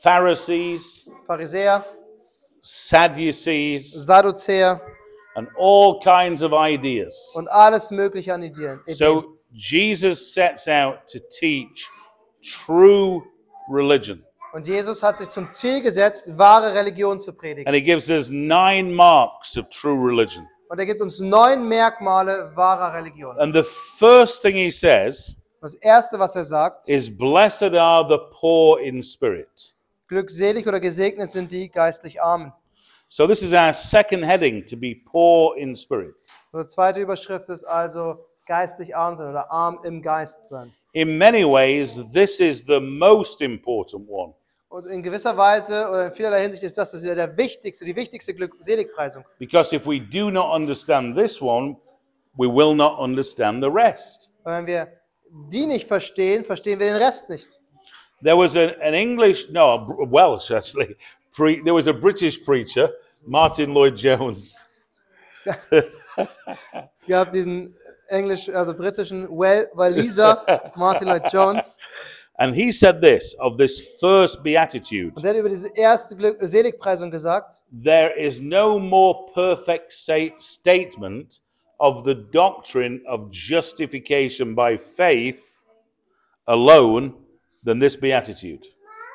Pharisees, 0.00 1.08
Pharisäer, 1.26 1.84
Sadducees, 2.60 3.92
Sadduzäer 4.06 4.80
and 5.34 5.48
all 5.58 6.00
kinds 6.00 6.42
of 6.42 6.52
ideas. 6.52 7.32
und 7.34 7.48
alles 7.48 7.90
mögliche 7.90 8.32
an 8.32 8.42
Ideen. 8.42 8.80
Ideen. 8.86 8.94
So 8.96 9.38
Jesus 9.50 10.32
sets 10.32 10.68
out 10.68 11.06
to 11.08 11.18
teach 11.18 11.88
true 12.42 13.22
religion. 13.68 14.24
Und 14.52 14.66
Jesus 14.66 15.02
hat 15.02 15.18
sich 15.18 15.30
zum 15.30 15.50
Ziel 15.50 15.80
gesetzt, 15.80 16.36
wahre 16.36 16.74
Religion 16.74 17.22
zu 17.22 17.32
predigen. 17.32 17.66
And 17.66 17.74
he 17.74 17.82
gives 17.82 18.10
us 18.10 18.28
nine 18.28 18.92
marks 18.92 19.56
of 19.56 19.68
true 19.70 19.96
religion. 19.96 20.46
Und 20.68 20.78
er 20.78 20.84
gibt 20.84 21.00
uns 21.00 21.20
neun 21.20 21.68
Merkmale 21.68 22.52
wahrer 22.54 22.94
Religion. 22.94 23.38
And 23.38 23.54
the 23.54 23.62
first 23.62 24.42
thing 24.42 24.54
he 24.54 24.70
says 24.70 25.36
Das 25.62 25.74
erste, 25.74 26.18
was 26.18 26.36
er 26.36 26.44
sagt, 26.44 26.88
is, 26.88 27.16
Blessed 27.16 27.74
are 27.74 28.06
the 28.06 28.18
poor 28.30 28.78
in 28.80 29.02
spirit. 29.02 29.74
glückselig 30.08 30.66
oder 30.66 30.80
gesegnet 30.80 31.30
sind 31.30 31.50
die 31.50 31.70
geistlich 31.70 32.20
Armen. 32.20 32.52
So, 33.08 33.26
this 33.26 33.42
is 33.42 33.52
our 33.54 33.72
second 33.72 34.22
heading 34.24 34.66
to 34.66 34.76
be 34.76 34.96
poor 35.10 35.56
in 35.56 35.74
spirit. 35.76 36.14
Unsere 36.50 36.66
zweite 36.66 37.00
Überschrift 37.00 37.48
ist 37.48 37.64
also 37.64 38.26
geistlich 38.46 38.94
arm 38.94 39.16
sein 39.16 39.30
oder 39.30 39.50
arm 39.50 39.80
im 39.84 40.02
Geist 40.02 40.46
sein. 40.48 40.74
In 40.92 41.16
many 41.16 41.42
ways, 41.44 41.98
this 42.12 42.38
is 42.40 42.64
the 42.66 42.80
most 42.80 43.40
important 43.40 44.06
one 44.08 44.34
Und 44.72 44.86
in 44.86 45.02
gewisser 45.02 45.36
Weise 45.36 45.86
oder 45.86 46.06
in 46.06 46.12
vielerlei 46.12 46.40
Hinsicht 46.40 46.62
ist 46.62 46.78
das, 46.78 46.92
das 46.92 47.02
ist 47.02 47.06
der 47.06 47.36
wichtigste, 47.36 47.84
die 47.84 47.94
wichtigste 47.94 48.32
Glückseligpreisung. 48.32 49.22
because 49.38 49.76
if 49.76 49.84
we 49.84 50.00
do 50.00 50.30
not 50.30 50.50
understand 50.50 51.14
this 51.14 51.42
one, 51.42 51.76
we 52.38 52.48
will 52.48 52.74
not 52.74 52.98
understand 52.98 53.62
the 53.62 53.68
rest. 53.68 54.32
Weil 54.44 54.60
wenn 54.60 54.66
wir 54.66 54.88
die 55.50 55.66
nicht 55.66 55.86
verstehen, 55.86 56.42
verstehen 56.42 56.78
wir 56.78 56.86
den 56.86 56.96
Rest 56.96 57.28
nicht. 57.28 57.50
There 58.22 58.38
was 58.38 58.56
an, 58.56 58.70
an 58.80 58.94
English, 58.94 59.50
no, 59.50 59.74
a 59.74 60.10
Welsh 60.10 60.50
actually, 60.50 60.96
pre, 61.32 61.62
there 61.62 61.74
was 61.74 61.86
a 61.86 61.92
British 61.92 62.42
preacher, 62.42 62.94
Martin 63.26 63.74
Lloyd 63.74 63.96
Jones. 63.96 64.66
Es 66.96 67.06
gab 67.06 67.30
diesen 67.30 67.74
englisch, 68.08 68.48
also 68.48 68.74
britischen 68.74 69.28
Wel 69.28 69.68
Waliser, 69.74 70.72
Martin 70.76 71.08
Lloyd 71.08 71.30
Jones, 71.32 71.78
And 72.42 72.56
he 72.56 72.72
said 72.72 73.00
this 73.00 73.36
of 73.38 73.56
this 73.56 73.98
first 74.00 74.42
beatitude 74.42 75.12
und 75.14 75.22
der 75.22 75.30
hat 75.30 75.38
über 75.38 75.48
diese 75.48 75.68
erste 75.76 76.16
Seligpreisung 76.40 77.08
gesagt, 77.08 77.62
there 77.70 78.10
is 78.18 78.40
no 78.40 78.80
more 78.80 79.26
perfect 79.32 79.92
statement 79.92 81.40
of 81.78 82.02
the 82.04 82.16
doctrine 82.32 83.00
of 83.06 83.30
justification 83.30 84.56
by 84.56 84.76
faith 84.76 85.62
alone 86.46 87.14
than 87.64 87.78
this 87.78 87.96
beatitude. 87.96 88.66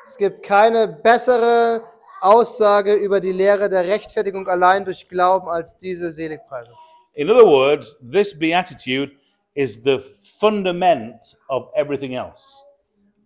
es 0.06 0.16
gibt 0.16 0.42
keine 0.42 0.88
bessere 0.88 1.82
Aussage 2.22 2.94
über 2.94 3.20
die 3.20 3.32
Lehre 3.32 3.68
der 3.68 3.84
Rechtfertigung 3.84 4.48
allein 4.48 4.86
durch 4.86 5.06
Glauben 5.06 5.48
als 5.50 5.76
diese 5.76 6.10
Seligpreisung. 6.10 6.74
In 7.12 7.28
other 7.28 7.46
words, 7.46 7.94
this 8.00 8.32
beatitude 8.38 9.12
is 9.52 9.82
the 9.84 9.98
fundament 10.38 11.36
of 11.50 11.68
everything 11.74 12.14
else. 12.14 12.64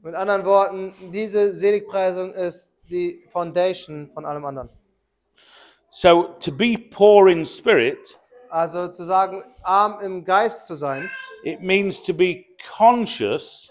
Mit 0.05 0.17
anderen 0.17 0.45
Worten, 0.45 0.95
diese 1.13 1.53
Seligpreisung 1.55 2.33
ist 2.33 2.77
die 2.91 3.23
Foundation 3.31 4.11
von 4.13 4.25
allem 4.25 4.45
anderen. 4.45 4.69
So 5.91 6.25
to 6.41 6.51
be 6.51 6.77
poor 6.77 7.29
in 7.29 7.45
spirit, 7.47 8.19
Also 8.51 8.89
zu 8.89 9.05
sagen, 9.05 9.45
arm 9.63 10.01
im 10.01 10.25
Geist 10.25 10.67
zu 10.67 10.75
sein, 10.75 11.09
it 11.45 11.61
means 11.61 12.03
to 12.03 12.13
be 12.13 12.45
conscious 12.77 13.71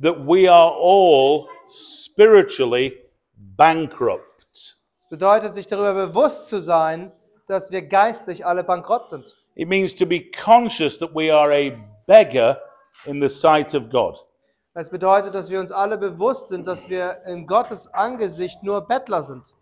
that 0.00 0.16
we 0.18 0.48
are 0.48 0.72
all 0.72 1.48
spiritually 1.68 2.92
bankrupt. 3.34 4.76
bedeutet, 5.10 5.52
sich 5.54 5.66
darüber 5.66 5.94
bewusst 6.06 6.48
zu 6.48 6.60
sein, 6.60 7.10
dass 7.48 7.72
wir 7.72 7.82
geistlich 7.82 8.46
alle 8.46 8.62
bankrott 8.62 9.08
sind. 9.08 9.36
It 9.56 9.68
means 9.68 9.94
to 9.96 10.06
be 10.06 10.30
conscious 10.30 10.96
that 10.98 11.12
we 11.12 11.34
are 11.34 11.52
a 11.52 11.72
beggar 12.06 12.60
in 13.04 13.20
the 13.20 13.28
sight 13.28 13.74
of 13.74 13.90
God. 13.90 14.25
Das 14.76 14.90
bedeutet, 14.90 15.34
dass 15.34 15.48
wir 15.48 15.58
uns 15.58 15.72
alle 15.72 15.96
bewusst 15.96 16.48
sind, 16.48 16.66
dass 16.66 16.86
wir 16.90 17.22
in 17.24 17.46
Gottes 17.46 17.86
Angesicht 17.94 18.62
nur 18.62 18.82
Bettler 18.82 19.22
sind. 19.22 19.54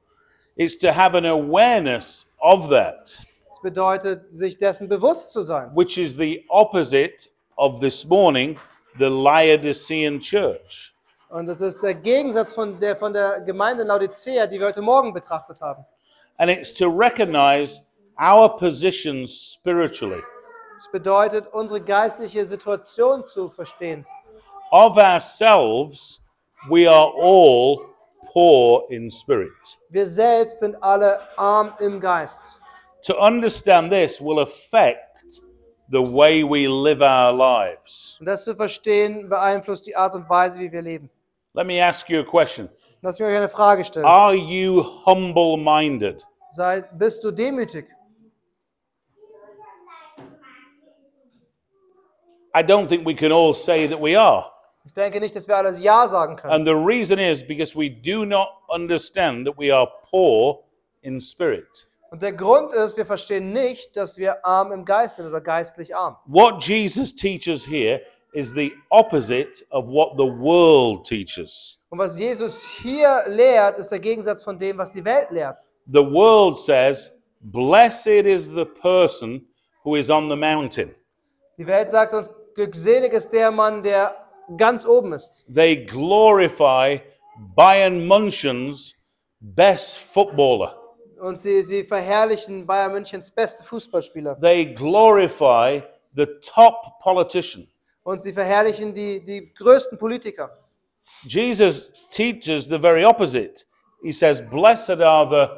It's 0.56 0.76
to 0.78 0.88
have 0.88 1.16
an 1.16 1.24
awareness 1.24 2.26
of 2.40 2.68
that, 2.70 3.16
Das 3.48 3.60
bedeutet, 3.62 4.24
sich 4.34 4.58
dessen 4.58 4.88
bewusst 4.88 5.30
zu 5.30 5.42
sein. 5.42 5.70
which 5.72 5.98
is 5.98 6.16
the 6.16 6.44
opposite 6.48 7.30
of 7.56 7.78
this 7.78 8.04
morning, 8.04 8.58
the 8.98 9.04
Laodicean 9.04 10.18
church. 10.18 10.92
Und 11.28 11.46
das 11.46 11.60
ist 11.60 11.80
der 11.84 11.94
Gegensatz 11.94 12.52
von 12.52 12.80
der, 12.80 12.96
von 12.96 13.12
der 13.12 13.42
Gemeinde 13.42 13.84
Laodicea, 13.84 14.48
die 14.48 14.58
wir 14.58 14.66
heute 14.66 14.82
Morgen 14.82 15.12
betrachtet 15.12 15.60
haben. 15.60 15.84
And 16.38 16.50
it's 16.50 16.74
to 16.74 16.88
recognize 16.88 17.80
our 18.20 18.48
position 18.58 19.28
spiritually. 19.28 20.20
Das 20.76 20.90
bedeutet, 20.90 21.46
unsere 21.52 21.80
geistliche 21.80 22.44
Situation 22.46 23.24
zu 23.28 23.48
verstehen. 23.48 24.04
Of 24.76 24.98
ourselves, 24.98 26.20
we 26.68 26.88
are 26.88 27.06
all 27.06 27.86
poor 28.32 28.84
in 28.90 29.08
spirit. 29.08 29.78
Wir 29.88 30.04
selbst 30.04 30.58
sind 30.58 30.74
alle 30.82 31.20
arm 31.38 31.74
im 31.78 32.00
Geist. 32.00 32.60
To 33.04 33.16
understand 33.16 33.92
this 33.92 34.20
will 34.20 34.40
affect 34.40 35.42
the 35.88 36.02
way 36.02 36.42
we 36.42 36.66
live 36.66 37.02
our 37.02 37.32
lives. 37.32 38.16
Und 38.18 38.26
das 38.26 38.42
zu 38.42 38.56
verstehen 38.56 39.28
beeinflusst 39.28 39.86
die 39.86 39.94
Art 39.94 40.12
und 40.16 40.28
Weise, 40.28 40.58
wie 40.58 40.72
wir 40.72 40.82
leben. 40.82 41.08
Let 41.52 41.68
me 41.68 41.80
ask 41.80 42.10
you 42.10 42.18
a 42.18 42.24
question 42.24 42.68
Lass 43.00 43.20
mich 43.20 43.28
euch 43.28 43.36
eine 43.36 43.48
Frage 43.48 43.84
stellen. 43.84 44.04
Are 44.04 44.34
you 44.34 44.82
humble 45.06 45.56
minded? 45.56 46.26
Sei, 46.50 46.80
bist 46.98 47.22
du 47.22 47.30
demütig? 47.30 47.86
I 52.52 52.62
don't 52.64 52.88
think 52.88 53.06
we 53.06 53.14
can 53.14 53.30
all 53.30 53.54
say 53.54 53.86
that 53.86 54.00
we 54.00 54.18
are. 54.18 54.53
Ich 54.84 54.92
denke 54.92 55.18
nicht, 55.20 55.34
dass 55.34 55.48
wir 55.48 55.56
alles 55.56 55.80
Ja 55.80 56.06
sagen 56.08 56.36
können. 56.36 56.52
And 56.52 56.66
the 56.66 56.74
reason 56.74 57.18
is 57.18 57.46
because 57.46 57.76
we 57.76 57.90
do 57.90 58.24
not 58.24 58.48
understand 58.68 59.46
that 59.46 59.56
we 59.58 59.74
are 59.74 59.90
poor 60.10 60.64
in 61.02 61.20
spirit. 61.20 61.86
Und 62.10 62.22
der 62.22 62.32
Grund 62.32 62.72
ist, 62.72 62.96
wir 62.96 63.06
verstehen 63.06 63.52
nicht, 63.52 63.96
dass 63.96 64.18
wir 64.18 64.44
arm 64.44 64.72
im 64.72 64.84
Geist 64.84 65.16
sind 65.16 65.26
oder 65.26 65.40
geistlich 65.40 65.96
arm. 65.96 66.16
What 66.26 66.62
Jesus 66.62 67.14
teaches 67.14 67.66
here 67.66 68.00
is 68.32 68.52
the 68.52 68.72
opposite 68.90 69.64
of 69.70 69.88
what 69.88 70.12
the 70.16 70.30
world 70.30 71.04
teaches. 71.06 71.78
Und 71.88 71.98
was 71.98 72.18
Jesus 72.18 72.64
hier 72.82 73.22
lehrt, 73.26 73.78
ist 73.78 73.90
der 73.90 74.00
Gegensatz 74.00 74.44
von 74.44 74.58
dem, 74.58 74.78
was 74.78 74.92
die 74.92 75.04
Welt 75.04 75.30
lehrt. 75.30 75.58
The 75.86 76.04
world 76.04 76.58
says, 76.58 77.10
Blessed 77.40 78.26
is 78.26 78.48
the 78.48 78.64
person 78.64 79.46
who 79.84 79.96
is 79.96 80.08
on 80.08 80.30
the 80.30 80.36
mountain. 80.36 80.94
Die 81.58 81.66
Welt 81.66 81.90
sagt 81.90 82.14
uns, 82.14 82.30
glückselig 82.54 83.12
ist 83.12 83.30
der 83.32 83.50
Mann, 83.50 83.82
der 83.82 84.23
ganz 84.56 84.86
oben 84.86 85.12
ist. 85.12 85.44
They 85.52 85.84
glorify 85.84 87.00
Bayern 87.54 88.06
München's 88.06 88.94
best 89.40 89.98
footballer. 89.98 90.80
Und 91.20 91.40
sie, 91.40 91.62
sie 91.62 91.84
verherrlichen 91.84 92.66
Bayern 92.66 92.92
Münchens 92.92 93.30
beste 93.30 93.64
Fußballspieler. 93.64 94.38
They 94.40 94.74
glorify 94.74 95.82
the 96.14 96.26
top 96.42 96.98
politician. 97.00 97.68
Und 98.02 98.20
sie 98.20 98.32
verherrlichen 98.32 98.92
die, 98.94 99.24
die 99.24 99.52
größten 99.54 99.98
Politiker. 99.98 100.50
Jesus 101.26 102.08
teaches 102.10 102.64
the 102.64 102.78
very 102.78 103.04
opposite. 103.04 103.64
He 104.02 104.12
says, 104.12 104.42
Blessed 104.42 105.00
are 105.00 105.28
the 105.28 105.52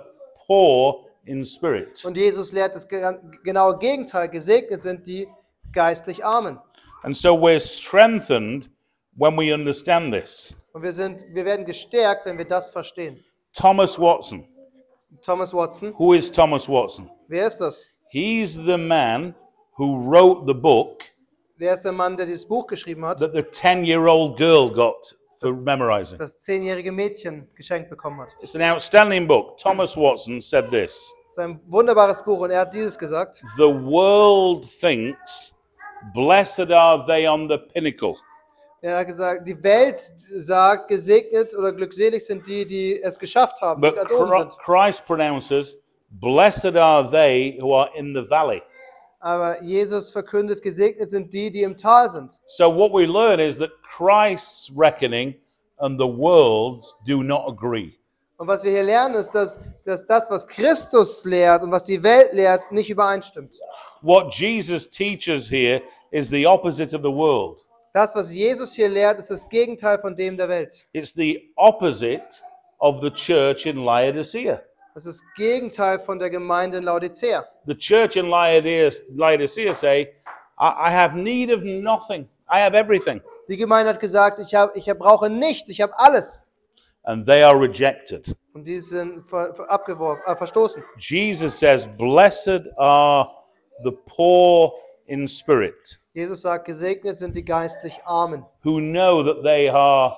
poor 0.46 1.06
in 1.24 1.44
spirit. 1.44 2.04
Und 2.04 2.16
Jesus 2.16 2.52
lehrt 2.52 2.76
das 2.76 2.86
genaue 2.86 3.78
Gegenteil. 3.78 4.28
Gesegnet 4.28 4.82
sind 4.82 5.06
die 5.06 5.26
geistlich 5.72 6.24
Armen. 6.24 6.58
And 7.02 7.16
so 7.16 7.34
we're 7.34 7.60
strengthened 7.60 8.70
when 9.16 9.36
we 9.36 9.52
understand 9.52 10.12
this. 10.12 10.54
Und 10.72 10.82
wir, 10.82 10.92
sind, 10.92 11.24
wir 11.32 11.44
werden 11.44 11.64
gestärkt, 11.64 12.26
wenn 12.26 12.36
wir 12.38 12.44
das 12.44 12.70
verstehen. 12.70 13.24
Thomas 13.52 13.98
Watson. 13.98 14.46
Thomas 15.22 15.52
Watson, 15.54 15.94
Who 15.98 16.12
is 16.12 16.30
Thomas 16.30 16.68
Watson? 16.68 17.10
wer 17.28 17.46
ist 17.46 17.58
das? 17.58 17.86
He's 18.10 18.54
the 18.54 18.76
man 18.76 19.34
who 19.78 19.96
wrote 19.98 20.44
the 20.46 20.54
book 20.54 21.02
Der 21.58 21.72
ist 21.72 21.82
der 21.82 21.92
Mann, 21.92 22.16
der 22.18 22.26
dieses 22.26 22.46
Buch 22.46 22.66
geschrieben 22.66 23.04
hat, 23.06 23.18
that 23.18 23.32
the 23.34 23.42
10 23.42 23.84
year 23.84 24.04
old 24.06 24.36
girl 24.36 24.70
got 24.70 25.16
for 25.40 25.56
memorizing. 25.56 26.18
das 26.18 26.38
zehnjährige 26.40 26.92
Mädchen 26.92 27.48
geschenkt 27.54 27.88
bekommen 27.88 28.20
hat. 28.20 28.28
It's 28.42 28.54
an 28.54 28.62
outstanding 28.62 29.26
book. 29.26 29.56
Thomas 29.56 29.96
Watson 29.96 30.40
said 30.42 30.70
this 30.70 31.10
Das 31.28 31.38
ist 31.38 31.38
ein 31.38 31.60
wunderbares 31.66 32.22
Buch 32.22 32.40
und 32.40 32.50
er 32.50 32.60
hat 32.60 32.74
dieses 32.74 32.98
gesagt. 32.98 33.42
The 33.56 33.62
world 33.64 34.66
thinks, 34.80 35.54
Blessed 36.14 36.70
are 36.70 37.04
they 37.06 37.26
on 37.26 37.48
the 37.48 37.56
pinnacle. 37.72 38.16
Er 38.82 38.98
hat 38.98 39.06
gesagt, 39.06 39.46
die 39.46 39.62
Welt 39.62 40.00
sagt, 40.38 40.88
gesegnet 40.88 41.54
oder 41.56 41.72
glückselig 41.72 42.24
sind 42.24 42.46
die, 42.46 42.66
die 42.66 43.02
es 43.02 43.18
geschafft 43.18 43.60
haben, 43.60 43.82
die 43.82 43.88
But 43.88 43.96
ganz 43.96 44.10
oben 44.10 44.38
sind. 44.38 44.58
Christ 44.58 45.06
pronounces, 45.06 45.76
Blessed 46.10 46.76
are 46.76 47.10
they 47.10 47.58
who 47.60 47.74
are 47.74 47.90
in 47.94 48.14
the 48.14 48.28
valley. 48.28 48.62
Aber 49.18 49.60
Jesus 49.62 50.12
verkündet, 50.12 50.62
gesegnet 50.62 51.08
sind 51.08 51.32
die, 51.32 51.50
die 51.50 51.62
im 51.62 51.76
Tal 51.76 52.10
sind. 52.10 52.38
So, 52.46 52.70
what 52.72 52.92
we 52.92 53.06
learn 53.06 53.40
is 53.40 53.58
that 53.58 53.70
Christ's 53.82 54.70
reckoning 54.76 55.34
and 55.78 55.98
the 55.98 56.06
world's 56.06 56.94
do 57.06 57.22
not 57.22 57.48
agree. 57.48 57.98
Und 58.38 58.48
was 58.48 58.62
wir 58.62 58.70
hier 58.70 58.82
lernen, 58.82 59.14
ist, 59.14 59.30
dass, 59.30 59.58
dass 59.84 60.06
das, 60.06 60.30
was 60.30 60.46
Christus 60.46 61.24
lehrt 61.24 61.62
und 61.62 61.72
was 61.72 61.84
die 61.84 62.02
Welt 62.02 62.32
lehrt, 62.32 62.70
nicht 62.70 62.90
übereinstimmt. 62.90 63.56
What 64.02 64.34
Jesus 64.34 64.88
teaches 64.88 65.50
here 65.50 65.82
is 66.10 66.28
the 66.28 66.46
opposite 66.46 66.94
of 66.94 67.02
the 67.02 67.12
world. 67.12 67.65
Das, 67.96 68.14
was 68.14 68.30
Jesus 68.30 68.74
hier 68.74 68.90
lehrt, 68.90 69.18
ist 69.20 69.30
das 69.30 69.48
Gegenteil 69.48 69.98
von 69.98 70.14
dem 70.14 70.36
der 70.36 70.50
Welt. 70.50 70.86
It's 70.92 71.14
the 71.14 71.50
opposite 71.56 72.42
of 72.78 73.00
the 73.00 73.10
church 73.10 73.64
in 73.64 73.78
Laodicea. 73.78 74.60
Das 74.92 75.06
ist 75.06 75.22
das 75.22 75.34
Gegenteil 75.34 75.98
von 75.98 76.18
der 76.18 76.28
Gemeinde 76.28 76.76
in 76.76 76.84
Laodicea. 76.84 77.46
The 77.64 77.74
church 77.74 78.16
in 78.16 78.26
Laodicea, 78.26 79.72
say, 79.72 80.14
I, 80.58 80.90
I 80.90 80.92
have 80.92 81.16
need 81.16 81.50
of 81.50 81.64
nothing. 81.64 82.28
I 82.46 82.60
have 82.60 82.76
everything. 82.76 83.22
Die 83.48 83.56
Gemeinde 83.56 83.94
hat 83.94 83.98
gesagt, 83.98 84.40
ich, 84.40 84.54
hab, 84.54 84.76
ich 84.76 84.84
brauche 84.98 85.30
nichts, 85.30 85.70
ich 85.70 85.80
habe 85.80 85.98
alles. 85.98 86.46
And 87.04 87.24
they 87.24 87.42
are 87.42 87.58
rejected. 87.58 88.36
Und 88.52 88.66
die 88.68 88.80
sind 88.80 89.24
ver, 89.26 89.54
ver, 89.54 89.70
abgeworfen, 89.70 90.22
äh, 90.26 90.36
verstoßen. 90.36 90.84
Jesus 90.98 91.58
says, 91.58 91.88
Blessed 91.96 92.68
are 92.76 93.30
the 93.82 93.92
poor 94.04 94.74
in 95.06 95.26
spirit, 95.26 95.98
Jesus 96.16 96.40
sagt, 96.40 96.64
gesegnet 96.64 97.18
sind 97.18 97.36
die 97.36 97.44
geistlich 97.44 98.02
Armen, 98.06 98.46
who 98.64 98.80
know 98.80 99.22
that 99.22 99.42
they 99.42 99.68
are 99.68 100.16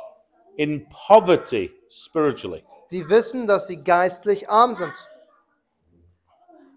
in 0.57 0.87
poverty 0.91 1.73
spiritually. 1.91 2.63
die 2.93 3.09
wissen, 3.11 3.49
dass 3.49 3.67
sie 3.67 3.83
geistlich 3.83 4.49
arm 4.49 4.77
sind. 4.77 4.93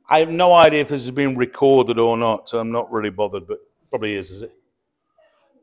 I 0.09 0.21
have 0.21 0.31
no 0.31 0.51
idea 0.55 0.81
if 0.81 0.87
this 0.87 1.03
has 1.03 1.13
been 1.13 1.37
recorded 1.37 1.99
or 1.99 2.17
not, 2.17 2.49
so 2.49 2.59
I'm 2.59 2.71
not 2.71 2.91
really 2.91 3.11
bothered, 3.11 3.45
but 3.45 3.59
probably 3.91 4.15
is, 4.15 4.31
is 4.31 4.41
it? 4.41 4.51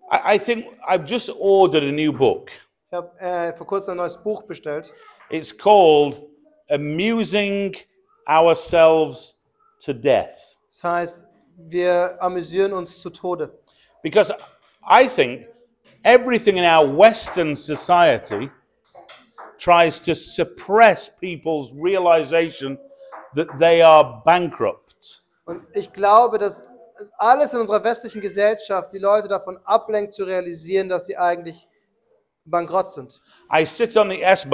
I, 0.09 0.35
I 0.35 0.38
think 0.38 0.67
I've 0.88 1.05
just 1.05 1.29
ordered 1.37 1.83
a 1.83 1.91
new 1.91 2.12
book. 2.12 2.53
Ich 2.87 2.97
habe 2.97 3.11
äh, 3.21 3.53
vor 3.57 3.67
kurzem 3.67 3.95
ein 3.95 3.97
neues 3.97 4.17
Buch 4.17 4.45
bestellt. 4.45 4.95
It's 5.31 5.53
called 5.53 6.29
Amusing 6.71 7.75
Ourselves 8.25 9.37
to 9.85 9.93
Death. 9.93 10.59
Das 10.69 10.85
heißt, 10.85 11.27
wir 11.59 12.17
amüsieren 12.23 12.73
uns 12.73 13.03
zu 13.03 13.11
Tode. 13.11 13.53
Because 14.03 14.33
I 14.83 15.09
think 15.09 15.47
everything 16.05 16.57
in 16.57 16.65
our 16.65 16.87
Western 16.87 17.55
society 17.57 18.50
tries 19.59 20.00
to 20.00 20.15
suppress 20.15 21.11
people's 21.11 21.73
realization 21.75 22.79
that 23.35 23.49
they 23.59 23.83
are 23.83 24.23
bankrupt. 24.25 25.25
Und 25.45 25.65
ich 25.75 25.93
glaube, 25.93 26.38
dass 26.38 26.65
alles 27.17 27.53
in 27.55 27.61
unserer 27.61 27.83
westlichen 27.83 28.21
Gesellschaft 28.21 28.93
die 28.93 28.99
Leute 28.99 29.29
davon 29.29 29.59
ablenkt 29.65 30.12
zu 30.12 30.25
realisieren, 30.25 30.88
dass 30.88 31.07
sie 31.07 31.17
eigentlich 31.17 31.69
bankrott 32.45 32.93
sind. 32.93 33.21
I 33.53 33.65
sit 33.65 33.97
on 33.97 34.11
the 34.11 34.23
S 34.23 34.49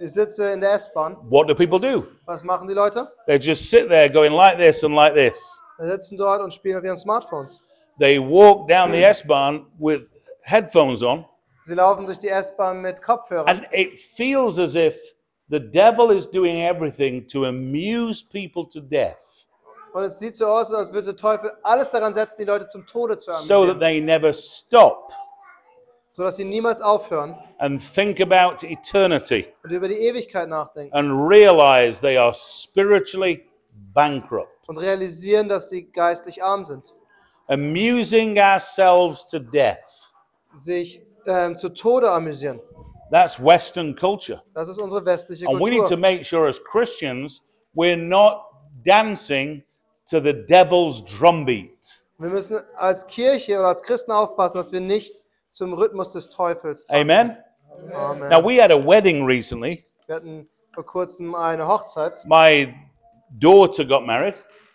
Sitze 0.00 0.52
in 0.52 0.60
der 0.60 0.72
S-Bahn. 0.74 1.16
What 1.28 1.48
do 1.48 1.54
people 1.54 1.78
do? 1.80 2.06
Was 2.26 2.42
machen 2.44 2.68
die 2.68 2.74
Leute? 2.74 3.08
They 3.26 3.38
just 3.38 3.68
sit 3.70 3.88
there 3.88 4.10
going 4.10 4.32
like 4.32 4.58
this 4.58 4.84
and 4.84 4.94
like 4.94 5.14
this. 5.14 5.62
Sie 5.78 5.86
sitzen 5.86 6.16
dort 6.18 6.42
und 6.42 6.52
spielen 6.52 6.78
auf 6.78 6.84
ihren 6.84 6.98
Smartphones. 6.98 7.60
They 7.98 8.18
walk 8.18 8.68
down 8.68 8.92
the 8.92 9.02
S 9.02 9.26
Bahn 9.26 9.66
with 9.78 10.02
headphones 10.42 11.02
on, 11.02 11.24
Sie 11.64 11.74
laufen 11.74 12.06
durch 12.06 12.18
die 12.18 12.28
S-Bahn 12.28 12.80
mit 12.80 13.02
Kopfhörern. 13.02 13.48
and 13.48 13.66
it 13.72 13.98
feels 13.98 14.58
as 14.58 14.74
if 14.76 14.96
the 15.48 15.58
devil 15.58 16.10
is 16.10 16.30
doing 16.30 16.60
everything 16.62 17.26
to 17.26 17.44
amuse 17.46 18.22
people 18.22 18.64
to 18.68 18.80
death 18.80 19.46
Und 19.92 20.04
es 20.04 20.18
sieht 20.18 20.36
so 20.36 20.44
aus, 20.46 20.70
als 20.72 20.92
würde 20.92 21.06
der 21.14 21.16
Teufel 21.16 21.50
alles 21.62 21.90
daran 21.90 22.12
setzen, 22.12 22.36
die 22.42 22.44
Leute 22.44 22.68
zum 22.68 22.86
Tode 22.86 23.18
zu 23.18 23.32
so 23.32 23.64
that 23.66 23.80
they 23.80 23.98
never 24.00 24.32
stop 24.34 25.10
sodass 26.16 26.36
sie 26.36 26.44
niemals 26.44 26.80
aufhören 26.80 27.36
and 27.58 27.78
think 27.94 28.22
about 28.22 28.66
eternity 28.66 29.46
und 29.62 29.70
über 29.70 29.86
die 29.86 29.96
Ewigkeit 29.96 30.48
nachdenken 30.48 30.94
and 30.94 31.10
realize 31.30 32.00
they 32.00 32.16
are 32.16 32.32
spiritually 32.34 33.46
bankrupt. 33.92 34.48
und 34.66 34.78
realisieren, 34.78 35.46
dass 35.46 35.68
sie 35.68 35.84
geistlich 35.92 36.42
arm 36.42 36.64
sind. 36.64 36.94
Amusing 37.48 38.38
ourselves 38.38 39.26
to 39.26 39.38
death. 39.38 40.12
Sich 40.58 41.02
ähm, 41.26 41.58
zu 41.58 41.68
Tode 41.68 42.10
amüsieren. 42.10 42.60
That's 43.10 43.38
Western 43.38 43.94
culture. 43.94 44.42
Das 44.54 44.70
ist 44.70 44.78
unsere 44.80 45.04
westliche 45.04 45.46
And 45.46 45.60
we 45.60 45.68
need 45.68 45.80
to 45.80 45.88
Kultur. 45.88 45.98
make 45.98 46.24
sure 46.24 46.48
as 46.48 46.58
Christians 46.64 47.42
we're 47.74 47.94
not 47.94 48.38
dancing 48.82 49.62
to 50.10 50.18
the 50.18 50.32
devil's 50.32 51.04
drumbeat. 51.04 52.04
Wir 52.16 52.30
müssen 52.30 52.58
als 52.74 53.06
Kirche 53.06 53.58
oder 53.58 53.68
als 53.68 53.82
Christen 53.82 54.12
aufpassen, 54.12 54.56
dass 54.56 54.72
wir 54.72 54.80
nicht 54.80 55.12
zum 55.56 55.72
Rhythmus 55.72 56.12
des 56.12 56.28
Teufels 56.28 56.86
tanzen. 56.86 57.10
Amen. 57.10 57.36
Amen. 57.94 58.28
Now 58.28 58.40
we 58.42 58.60
had 58.60 58.70
a 58.70 58.76
wedding 58.76 59.24
recently. 59.24 59.86
Wir 60.06 60.16
hatten 60.16 60.48
vor 60.74 60.84
kurzem 60.84 61.34
eine 61.34 61.66
Hochzeit. 61.66 62.24
My 62.26 62.74
daughter 63.30 63.84
got 63.84 64.04
married, 64.04 64.34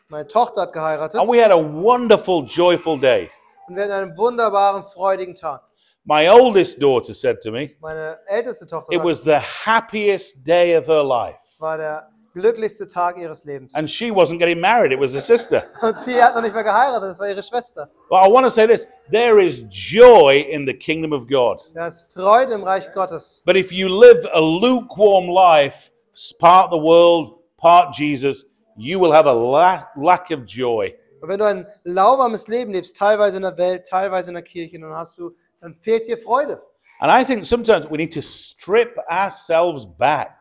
Meine 0.09 0.27
Tochter 0.27 0.61
hat 0.61 0.73
geheiratet. 0.73 1.19
and 1.19 1.29
we 1.29 1.39
had 1.41 1.51
a 1.51 1.57
wonderful, 1.57 2.43
joyful 2.43 2.97
day. 2.99 3.29
Und 3.67 3.75
wir 3.75 3.83
hatten 3.83 3.93
einen 3.93 4.17
wunderbaren, 4.17 4.83
freudigen 4.83 5.35
Tag. 5.35 5.61
My 6.03 6.27
oldest 6.27 6.81
daughter 6.81 7.13
said 7.13 7.39
to 7.41 7.51
me, 7.51 7.75
Meine 7.79 8.17
älteste 8.25 8.65
Tochter 8.65 8.91
it 8.91 8.97
sagte, 8.97 9.07
was 9.07 9.21
the 9.23 9.37
happiest 9.39 10.43
day 10.45 10.75
of 10.75 10.87
her 10.87 11.03
life. 11.03 11.37
war 11.59 11.77
der 11.77 12.10
glücklichste 12.33 12.87
Tag 12.87 13.17
ihres 13.17 13.43
Lebens. 13.43 13.75
And 13.75 13.89
she 13.89 14.11
wasn't 14.11 14.39
getting 14.39 14.59
married, 14.59 14.91
it 14.91 14.99
was 14.99 15.15
a 15.15 15.21
sister. 15.21 15.63
Und 15.81 15.97
sie 15.99 16.21
hat 16.21 16.35
noch 16.35 16.41
nicht 16.41 16.53
mehr 16.53 16.63
geheiratet, 16.63 17.09
das 17.09 17.19
war 17.19 17.29
ihre 17.29 17.43
Schwester. 17.43 17.89
But 18.09 18.19
I 18.25 18.31
want 18.31 18.45
to 18.45 18.49
say 18.49 18.67
this 18.67 18.87
there 19.11 19.43
is 19.43 19.63
joy 19.69 20.45
in 20.49 20.65
the 20.65 20.73
kingdom 20.73 21.13
of 21.13 21.27
God. 21.27 21.61
Da 21.73 21.87
ist 21.87 22.13
Freude 22.13 22.53
im 22.53 22.63
Reich 22.63 22.91
Gottes. 22.93 23.41
But 23.45 23.55
if 23.55 23.71
you 23.71 23.87
live 23.87 24.25
a 24.33 24.39
lukewarm 24.39 25.27
life, 25.27 25.91
part 26.39 26.71
the 26.71 26.79
world, 26.79 27.35
part 27.57 27.95
Jesus, 27.95 28.45
you 28.77 28.99
will 28.99 29.13
have 29.13 29.27
a 29.27 29.33
la- 29.33 29.87
lack 29.95 30.31
of 30.31 30.45
joy. 30.45 30.93
Und 31.21 31.29
wenn 31.29 31.39
du 31.39 31.45
ein 31.45 31.65
lauwarmes 31.83 32.47
Leben 32.47 32.71
lebst, 32.71 32.95
teilweise 32.95 33.37
in 33.37 33.43
der 33.43 33.57
Welt, 33.57 33.85
teilweise 33.87 34.29
in 34.29 34.33
der 34.33 34.43
Kirche, 34.43 34.79
dann 34.79 34.93
hast 34.93 35.17
du, 35.19 35.35
dann 35.59 35.75
fehlt 35.75 36.07
dir 36.07 36.17
Freude. 36.17 36.61
And 36.99 37.11
I 37.11 37.23
think 37.23 37.45
sometimes 37.45 37.89
we 37.89 37.97
need 37.97 38.13
to 38.13 38.21
strip 38.21 38.97
ourselves 39.09 39.85
back. 39.85 40.37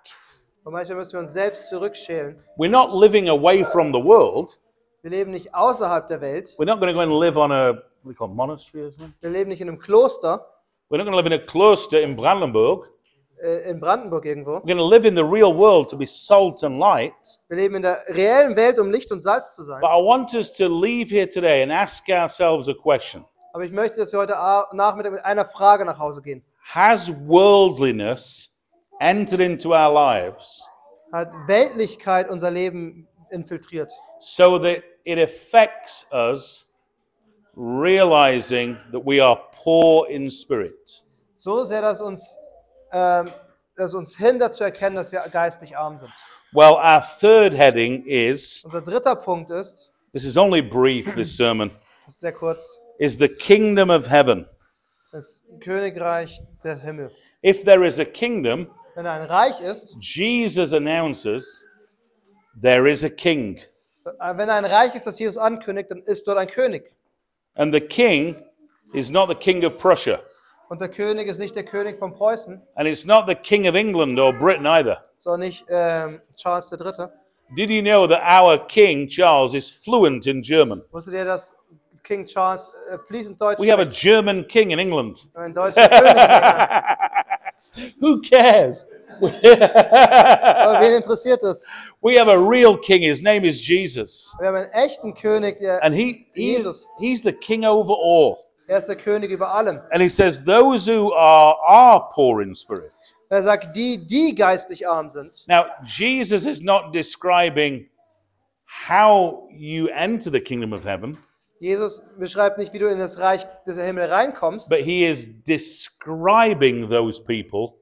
Und 0.65 0.73
manchmal 0.73 0.99
müssen 0.99 1.13
wir 1.15 1.21
uns 1.21 1.33
selbst 1.33 1.69
zurückschälen. 1.69 2.43
We're 2.57 2.69
not 2.69 2.91
living 2.93 3.29
away 3.29 3.65
from 3.65 3.93
the 3.93 4.03
world. 4.03 4.61
Wir 5.03 5.11
leben 5.11 5.31
nicht 5.31 5.55
außerhalb 5.55 6.07
der 6.07 6.21
Welt. 6.21 6.55
We're 6.59 6.67
not 6.67 6.81
going 6.81 6.93
to 6.93 6.95
go 6.95 7.01
and 7.01 7.13
live 7.13 7.37
on 7.37 7.51
a 7.51 7.73
what 7.73 7.85
do 8.05 8.11
you 8.11 8.15
call 8.15 8.29
it, 8.29 8.35
monastery 8.35 8.85
or 8.87 8.91
something. 8.93 9.15
Wir 9.21 9.31
leben 9.31 9.49
nicht 9.49 9.61
in 9.61 9.69
einem 9.69 9.79
Kloster 9.79 10.47
We're 10.91 10.99
not 10.99 11.07
going 11.07 11.13
to 11.13 11.23
live 11.23 11.27
in 11.27 11.33
a 11.33 11.39
cloister 11.39 12.01
in 12.01 12.17
Brandenburg. 12.17 12.91
äh, 13.43 13.71
in 13.71 13.81
Brandenburg 13.81 14.25
irgendwo. 14.25 14.59
We're 14.59 14.67
going 14.67 14.79
to 14.79 14.89
live 14.89 15.07
in 15.07 15.17
the 15.17 15.25
real 15.25 15.55
world 15.57 15.89
to 15.91 15.97
be 15.97 16.07
salt 16.07 16.63
and 16.63 16.79
light. 16.79 17.41
Wir 17.49 17.57
leben 17.57 17.77
in 17.77 17.83
der 17.83 17.99
reellen 18.09 18.57
Welt, 18.57 18.79
um 18.79 18.91
Licht 18.91 19.11
und 19.13 19.23
Salz 19.23 19.55
zu 19.55 19.65
sein. 19.65 19.81
But 19.81 19.91
I 19.91 20.03
want 20.05 20.35
us 20.35 20.53
to 20.53 20.69
leave 20.69 21.11
here 21.11 21.29
today 21.29 21.63
and 21.63 21.73
ask 21.73 22.09
ourselves 22.09 22.69
a 22.69 22.75
question. 22.75 23.25
Aber 23.53 23.65
ich 23.65 23.73
möchte, 23.73 23.99
dass 23.99 24.13
wir 24.13 24.21
heute 24.21 24.35
Nachmittag 24.73 25.13
mit 25.13 25.25
einer 25.25 25.45
Frage 25.45 25.85
nach 25.85 25.99
Hause 25.99 26.23
gehen. 26.23 26.45
Has 26.73 27.13
worldliness 27.27 28.50
entered 29.01 29.41
into 29.41 29.73
our 29.75 29.93
lives 29.93 30.67
Hat 31.13 31.33
Weltlichkeit 31.49 32.31
unser 32.31 32.51
Leben 32.51 33.09
infiltriert, 33.31 33.91
so 34.21 34.59
that 34.59 34.83
it 35.05 35.19
affects 35.19 36.07
us 36.13 36.67
realizing 37.57 38.77
that 38.93 39.05
we 39.05 39.21
are 39.21 39.41
poor 39.65 40.07
in 40.09 40.31
spirit? 40.31 41.03
so 41.37 41.65
sehr, 41.65 41.81
dass 41.81 42.01
uns, 42.01 42.37
ähm, 42.93 43.27
dass 43.77 43.95
uns 43.95 44.17
hindert 44.17 44.55
zu 44.55 44.65
erkennen, 44.65 44.97
dass 44.97 45.11
wir 45.11 45.21
geistig 45.33 45.77
arm 45.77 45.97
sind. 45.99 46.13
Well, 46.53 46.75
our 46.75 47.01
third 47.01 47.55
heading 47.55 48.05
is 48.05 48.63
Unser 48.65 48.83
dritter 48.83 49.17
Punkt 49.17 49.51
ist, 49.51 49.91
this 50.13 50.25
is 50.25 50.37
only 50.37 50.61
brief, 50.61 51.15
this 51.15 51.37
sermon, 51.37 51.71
das 52.05 52.15
ist 52.15 52.21
sehr 52.21 52.33
kurz, 52.33 52.81
is 52.99 53.17
the 53.19 53.29
kingdom 53.29 53.91
of 53.91 54.09
heaven. 54.11 54.47
das 55.13 55.43
Königreich 55.61 56.41
der 56.63 56.77
Himmel. 56.77 57.11
If 57.43 57.65
there 57.65 57.85
is 57.87 57.99
a 57.99 58.05
kingdom, 58.05 58.69
Wenn 58.95 59.07
er 59.07 59.13
ein 59.13 59.23
Reich 59.27 59.61
ist, 59.61 59.97
Jesus 60.01 60.73
announces 60.73 61.67
there 62.61 62.89
is 62.91 63.05
a 63.05 63.09
king. 63.09 63.59
äh, 64.05 64.37
wenn 64.37 64.49
er 64.49 64.57
ein 64.57 64.65
Reich 64.65 64.95
ist, 64.95 65.07
das 65.07 65.19
Jesus 65.19 65.37
ankündigt, 65.39 65.91
dann 65.91 66.03
ist 66.05 66.27
dort 66.27 66.39
ein 66.39 66.49
König. 66.49 66.93
And 67.55 67.73
the 67.75 67.81
king 67.81 68.37
is 68.93 69.11
not 69.11 69.29
the 69.29 69.35
king 69.35 69.65
of 69.65 69.77
Prussia, 69.77 70.21
Und 70.69 70.81
der 70.81 70.89
König 70.89 71.27
ist 71.29 71.39
nicht 71.39 71.55
der 71.57 71.65
König 71.65 71.99
von 71.99 72.13
Preußen, 72.13 72.61
and 72.75 72.89
it's 72.89 73.05
not 73.05 73.25
the 73.29 73.35
king 73.35 73.69
of 73.69 73.75
England 73.75 74.19
or 74.19 74.33
Britain 74.33 74.67
either. 74.67 75.05
sondern 75.19 75.49
nicht 75.49 75.65
ähm, 75.69 76.21
Charles 76.37 76.73
III. 76.73 77.09
Did 77.57 77.69
you 77.71 77.83
know 77.83 78.07
that 78.07 78.21
our 78.23 78.59
king, 78.69 79.09
Charles, 79.09 79.55
is 79.55 79.69
fluent 79.69 80.27
in 80.27 80.41
German? 80.43 80.83
Wusstet 80.93 81.15
ihr, 81.15 81.25
dass 81.25 81.55
King 82.05 82.25
Charles 82.25 82.71
äh, 82.91 82.99
fließend 82.99 83.41
Deutsch 83.41 83.59
We 83.61 83.71
have 83.73 83.83
a? 83.83 83.85
German 83.85 84.47
king 84.47 84.71
in 84.71 84.79
England. 84.79 85.29
Ein 85.35 85.53
deutscher 85.53 85.89
König. 85.89 86.15
Who 88.01 88.21
cares? 88.21 88.87
Wen 89.21 90.95
interessiert 90.95 91.43
das? 91.43 91.65
We 92.03 92.17
have 92.17 92.29
a 92.29 92.39
real 92.39 92.77
king. 92.77 93.03
His 93.03 93.23
name 93.23 93.45
is 93.45 93.61
Jesus. 93.61 94.35
Wir 94.39 94.49
haben 94.49 94.57
einen 94.57 94.73
echten 94.73 95.15
König, 95.15 95.59
der, 95.61 95.83
And 95.85 95.95
he, 95.95 96.27
he 96.35 96.55
Jesus. 96.55 96.89
he's 96.99 97.23
the 97.23 97.33
king 97.33 97.65
over 97.65 97.93
all. 97.93 98.47
er 98.67 98.79
ist 98.79 98.89
der 98.89 98.97
König 98.97 99.31
über 99.31 99.53
allem. 99.53 99.81
And 99.93 100.03
he 100.03 100.09
says, 100.09 100.45
Those 100.45 100.87
who 100.87 101.13
are, 101.13 101.57
are 101.67 102.09
poor 102.15 102.41
in 102.41 102.55
spirit. 102.55 102.93
Er 103.29 103.43
sagt, 103.43 103.77
die, 103.77 103.99
die 103.99 104.35
geistig 104.35 104.89
arm 104.89 105.11
sind. 105.11 105.45
Now, 105.47 105.67
Jesus 105.85 106.47
is 106.47 106.63
not 106.63 106.93
describing 106.93 107.87
how 108.65 109.47
you 109.51 109.89
enter 109.89 110.31
the 110.31 110.41
kingdom 110.41 110.73
of 110.73 110.85
heaven, 110.85 111.19
Jesus 111.61 112.03
beschreibt 112.19 112.57
nicht, 112.59 112.73
wie 112.73 112.79
du 112.79 112.87
in 112.89 112.99
das 112.99 113.19
Reich 113.19 113.47
des 113.67 113.77
Himmels 113.79 114.11
reinkommst, 114.11 114.69
but 114.71 114.79
he 114.81 115.05
is 115.05 115.29
describing 115.45 116.89
those 116.89 117.21
people 117.23 117.75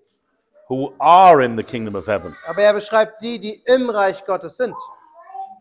who 0.69 0.93
are 0.99 1.43
in 1.45 1.57
the 1.57 1.63
kingdom 1.63 1.95
of 1.95 2.07
heaven. 2.07 2.35
aber 2.47 2.63
er 2.63 2.73
beschreibt 2.75 3.23
die, 3.23 3.39
die 3.39 3.63
im 3.67 3.89
Reich 3.89 4.25
Gottes 4.27 4.57
sind. 4.57 4.75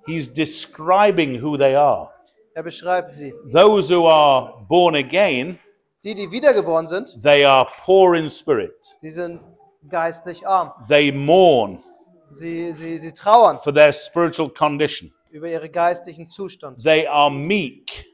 He's 0.06 0.32
describing 0.34 1.42
who 1.42 1.58
they 1.58 1.76
are. 1.76 2.10
Er 2.56 2.64
beschreibt 2.64 3.14
sie. 3.14 3.34
Those 3.54 3.94
who 3.94 4.08
are 4.08 4.66
born 4.68 4.96
again, 4.96 5.60
Die, 6.04 6.16
die 6.16 6.32
wiedergeboren 6.32 6.88
sind, 6.88 7.22
they 7.22 7.46
are 7.46 7.68
poor 7.86 8.16
in 8.16 8.30
spirit. 8.30 8.74
die 9.02 9.10
sind 9.12 9.46
geistlich 9.90 10.46
arm. 10.48 10.72
They 10.88 11.12
mourn 11.12 11.84
Sie, 12.32 12.74
sie, 12.74 13.00
sie 13.00 13.14
trauern 13.14 13.58
for 13.58 13.74
their 13.74 13.94
spiritual 13.94 14.50
condition. 14.50 15.14
Über 15.32 15.48
ihren 15.48 15.72
geistlichen 15.72 16.30
Zustand, 16.30 16.84
They 16.84 17.08
are 17.08 17.32
meek. 17.32 18.06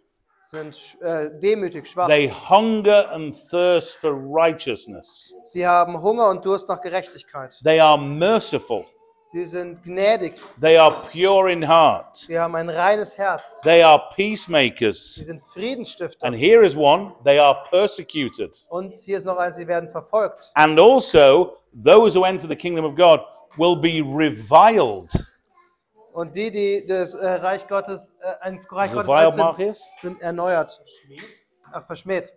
sind 0.43 0.97
äh, 1.02 1.30
demütig, 1.39 1.88
schwach. 1.88 2.08
They 2.08 2.30
hunger 2.30 3.10
and 3.12 3.36
thirst 3.49 3.95
for 3.97 4.12
righteousness. 4.13 5.34
Sie 5.43 5.65
haben 5.65 6.02
Hunger 6.02 6.30
und 6.30 6.45
Durst 6.45 6.69
nach 6.69 6.82
Gerechtigkeit. 6.82 7.60
They 7.63 7.80
are 7.80 7.97
merciful. 7.97 8.86
Sie 9.32 9.45
sind 9.45 9.82
gnädig. 9.84 10.36
They 10.62 10.78
are 10.78 11.02
pure 11.12 11.52
in 11.52 11.67
heart. 11.67 12.15
Sie 12.17 12.38
haben 12.38 12.54
ein 12.54 12.69
reines 12.69 13.17
Herz. 13.17 13.60
They 13.63 13.82
are 13.82 13.99
peacemakers. 14.15 15.15
Sie 15.15 15.23
sind 15.23 15.41
Friedensstifter. 15.41 16.23
And 16.23 16.36
here 16.36 16.63
is 16.63 16.76
one 16.76 17.13
they 17.26 17.39
are 17.39 17.63
persecuted. 17.71 18.56
Und 18.69 18.93
hier 18.99 19.17
ist 19.17 19.26
noch 19.26 19.38
eins, 19.38 19.56
sie 19.56 19.67
werden 19.67 19.89
verfolgt. 19.89 20.52
And 20.54 20.80
also, 20.80 21.58
those 21.73 22.15
who 22.15 22.26
enter 22.26 22.47
the 22.47 22.56
kingdom 22.56 22.86
of 22.86 22.95
God 22.95 23.21
will 23.58 23.76
be 23.76 24.04
reviled. 24.04 25.10
Und 26.13 26.36
die, 26.36 26.52
die 26.52 26.86
das 26.86 27.15
äh, 27.15 27.28
Reich 27.28 27.67
Gottes, 27.67 28.13
äh, 28.21 28.36
ein 28.41 28.60
Reich 28.69 28.91
Gottes 28.93 29.10
eintreten, 29.10 29.76
sind 29.99 30.21
erneuert. 30.21 30.80
Ach, 31.71 31.84
verschmäht. 31.84 32.32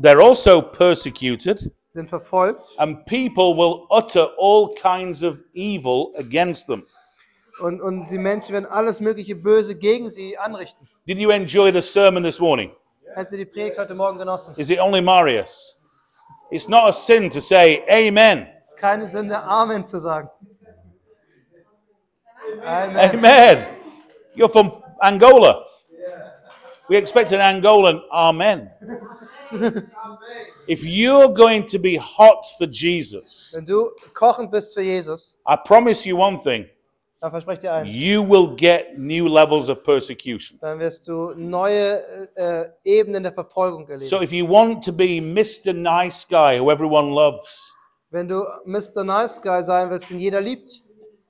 They're 0.00 0.22
also 0.26 0.62
persecuted, 0.62 1.70
Sind 1.92 2.08
verfolgt. 2.08 2.66
and 2.78 3.04
people 3.04 3.54
will 3.54 3.86
utter 3.90 4.30
all 4.38 4.74
kinds 4.74 5.22
of 5.22 5.42
evil 5.52 6.12
against 6.16 6.66
them. 6.66 6.86
Und, 7.60 7.82
und 7.82 8.08
die 8.08 8.16
Menschen 8.16 8.54
werden 8.54 8.64
alles 8.66 9.00
mögliche 9.00 9.36
Böse 9.36 9.76
gegen 9.76 10.08
sie 10.08 10.38
anrichten. 10.38 10.88
Did 11.06 11.18
you 11.18 11.30
enjoy 11.30 11.70
the 11.70 11.82
sermon 11.82 12.22
this 12.22 12.40
morning? 12.40 12.72
Haben 13.14 13.28
Sie 13.28 13.36
die 13.36 13.44
Predigt 13.44 13.78
heute 13.78 13.94
Morgen 13.94 14.16
genossen? 14.16 14.54
Is 14.56 14.70
it 14.70 14.80
only 14.80 15.02
Marius? 15.02 15.78
It's 16.50 16.66
not 16.66 16.84
a 16.88 16.92
sin 16.92 17.28
to 17.28 17.40
say 17.40 17.82
Amen. 17.90 18.46
Es 18.64 18.70
ist 18.72 18.78
keine 18.78 19.06
Sünde, 19.06 19.38
Amen 19.42 19.84
zu 19.84 20.00
sagen. 20.00 20.30
Amen. 22.64 23.14
Amen. 23.14 23.66
You're 24.34 24.48
from 24.48 24.72
Angola. 25.02 25.64
We 26.88 26.96
expect 26.96 27.32
an 27.32 27.40
Angolan 27.40 28.02
Amen. 28.12 28.70
if 30.68 30.84
you're 30.84 31.28
going 31.28 31.66
to 31.66 31.78
be 31.78 31.96
hot 31.96 32.44
for 32.58 32.66
Jesus, 32.66 33.52
Wenn 33.54 33.64
du 33.64 33.90
kochend 34.12 34.50
bist 34.50 34.74
für 34.74 34.82
Jesus, 34.82 35.38
I 35.46 35.56
promise 35.56 36.06
you 36.06 36.16
one 36.18 36.38
thing 36.38 36.66
dann 37.20 37.30
verspreche 37.30 37.54
ich 37.54 37.60
dir 37.60 37.72
eins. 37.72 37.94
you 37.94 38.22
will 38.28 38.56
get 38.56 38.98
new 38.98 39.28
levels 39.28 39.68
of 39.68 39.82
persecution. 39.84 40.58
Dann 40.60 40.80
wirst 40.80 41.06
du 41.06 41.34
neue 41.36 42.00
äh, 42.34 42.62
äh 42.62 42.68
Ebenen 42.84 43.22
der 43.22 43.32
Verfolgung 43.32 43.88
erleben. 43.88 44.10
So 44.10 44.20
if 44.20 44.32
you 44.32 44.46
want 44.46 44.84
to 44.84 44.92
be 44.92 45.20
Mr. 45.20 45.72
Nice 45.72 46.26
Guy 46.28 46.58
who 46.58 46.70
everyone 46.70 47.14
loves, 47.14 47.72
Wenn 48.10 48.28
du 48.28 48.44
Mr. 48.64 49.04
Nice 49.04 49.40
Guy 49.40 49.62
sein 49.62 49.88
willst, 49.88 50.10
den 50.10 50.18
jeder 50.18 50.40
liebt, 50.40 50.82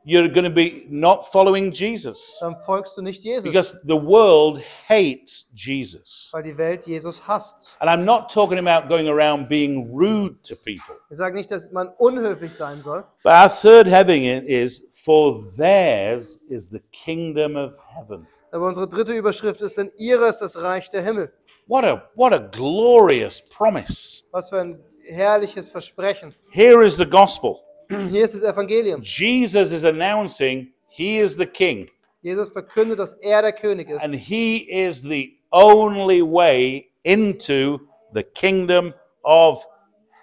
you're 0.05 0.29
going 0.29 0.45
to 0.45 0.51
be 0.51 0.87
not 0.89 1.25
following 1.31 1.71
Jesus 1.73 2.39
dann 2.41 2.57
folgst 2.61 2.97
du 2.97 3.03
nicht 3.03 3.23
Jesus, 3.23 3.45
because 3.45 3.81
the 3.85 3.95
world 3.97 4.61
hates 4.89 5.47
Jesus. 5.55 6.29
weil 6.33 6.43
die 6.43 6.57
Welt 6.57 6.87
Jesus 6.87 7.27
hasst. 7.27 7.77
And 7.81 7.89
I'm 7.91 8.05
not 8.05 8.31
talking 8.31 8.59
about 8.59 8.89
going 8.89 9.09
around 9.09 9.49
being 9.49 9.91
rude 9.93 10.37
to 10.43 10.57
people. 10.57 10.97
Ich 11.11 11.19
sage 11.19 11.35
nicht, 11.37 11.51
dass 11.51 11.71
man 11.73 11.89
unhöflich 11.99 12.53
sein 12.55 12.83
soll, 12.83 13.05
But 13.23 13.33
our 13.33 13.49
third 13.49 13.87
heading 13.87 14.25
is 14.25 14.85
for 14.93 15.41
theirs 15.57 16.41
is 16.49 16.69
the 16.71 16.81
kingdom 16.93 17.57
of 17.57 17.75
heaven. 17.95 18.27
aber 18.51 18.67
unsere 18.67 18.87
dritte 18.89 19.13
Überschrift 19.15 19.61
ist, 19.63 19.79
denn 19.79 19.91
ihre 19.97 20.27
ist 20.29 20.39
das 20.39 20.61
Reich 20.61 20.91
der 20.91 21.03
Himmel. 21.03 21.33
What 21.67 21.85
a 21.85 22.11
what 22.17 22.33
a 22.33 22.39
glorious 22.39 23.41
promise. 23.41 24.25
Was 24.33 24.49
für 24.51 24.61
ein 24.61 24.79
herrliches 25.09 25.71
Versprechen. 25.71 26.35
Here 26.51 26.85
is 26.85 26.97
the 26.97 27.07
gospel. 27.07 27.61
Das 27.93 28.43
Evangelium. 28.43 29.03
Jesus 29.03 29.73
is 29.73 29.85
announcing 29.85 30.73
he 30.89 31.19
is 31.19 31.37
the 31.37 31.47
king 31.47 31.89
Jesus 32.23 32.51
verkündet, 32.51 32.99
dass 32.99 33.15
er 33.15 33.43
der 33.43 33.53
König 33.53 33.91
ist. 33.91 34.05
and 34.05 34.15
he 34.15 34.59
is 34.71 35.03
the 35.03 35.37
only 35.51 36.23
way 36.23 36.91
into 37.03 37.79
the 38.13 38.23
kingdom 38.23 38.95
of 39.25 39.67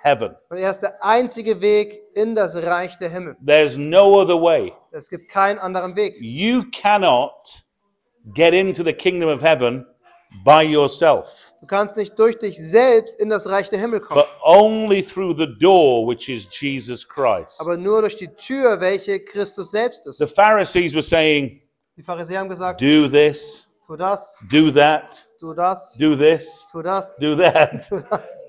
heaven. 0.01 0.35
Und 0.49 0.57
er 0.57 0.69
ist 0.69 0.79
der 0.79 1.03
einzige 1.03 1.59
Weg 1.61 2.01
in 2.15 2.35
das 2.35 2.55
Reich 2.55 2.97
der 2.99 3.09
Himmel. 3.09 3.35
There's 3.45 3.77
no 3.77 4.19
other 4.19 4.41
way. 4.41 4.73
Es 4.91 5.09
gibt 5.09 5.29
keinen 5.29 5.59
anderen 5.59 5.95
Weg. 5.95 6.15
You 6.19 6.63
cannot 6.71 7.63
get 8.33 8.53
into 8.53 8.83
the 8.83 8.93
kingdom 8.93 9.29
of 9.29 9.41
heaven 9.41 9.85
by 10.43 10.61
yourself. 10.63 11.53
Du 11.61 11.67
kannst 11.67 11.97
nicht 11.97 12.17
durch 12.17 12.37
dich 12.37 12.57
selbst 12.57 13.19
in 13.19 13.29
das 13.29 13.47
Reich 13.49 13.69
der 13.69 13.79
Himmel 13.79 13.99
kommen, 13.99 14.21
but 14.21 14.29
only 14.43 15.01
through 15.03 15.35
the 15.37 15.47
door, 15.59 16.07
which 16.07 16.29
is 16.29 16.47
Jesus 16.51 17.07
Christ. 17.07 17.59
aber 17.59 17.77
nur 17.77 18.01
durch 18.01 18.15
die 18.15 18.27
Tür, 18.27 18.79
welche 18.79 19.19
Christus 19.19 19.71
selbst 19.71 20.03
The 20.03 20.23
ist. 20.23 20.35
Pharisees 20.35 20.93
were 20.93 21.01
saying, 21.03 21.61
Die 21.97 22.03
Pharisäer 22.03 22.39
haben 22.39 22.49
gesagt, 22.49 22.79
Do 22.79 23.07
this, 23.09 23.67
tu 23.85 23.95
das, 23.97 24.39
do 24.49 24.71
that, 24.71 25.27
tu 25.39 25.53
das, 25.53 25.97
do 25.97 26.15
this, 26.15 26.67
tu 26.71 26.81
das, 26.81 27.17
do 27.17 27.35
that. 27.35 27.87
tu 27.89 27.99
das. 28.09 28.45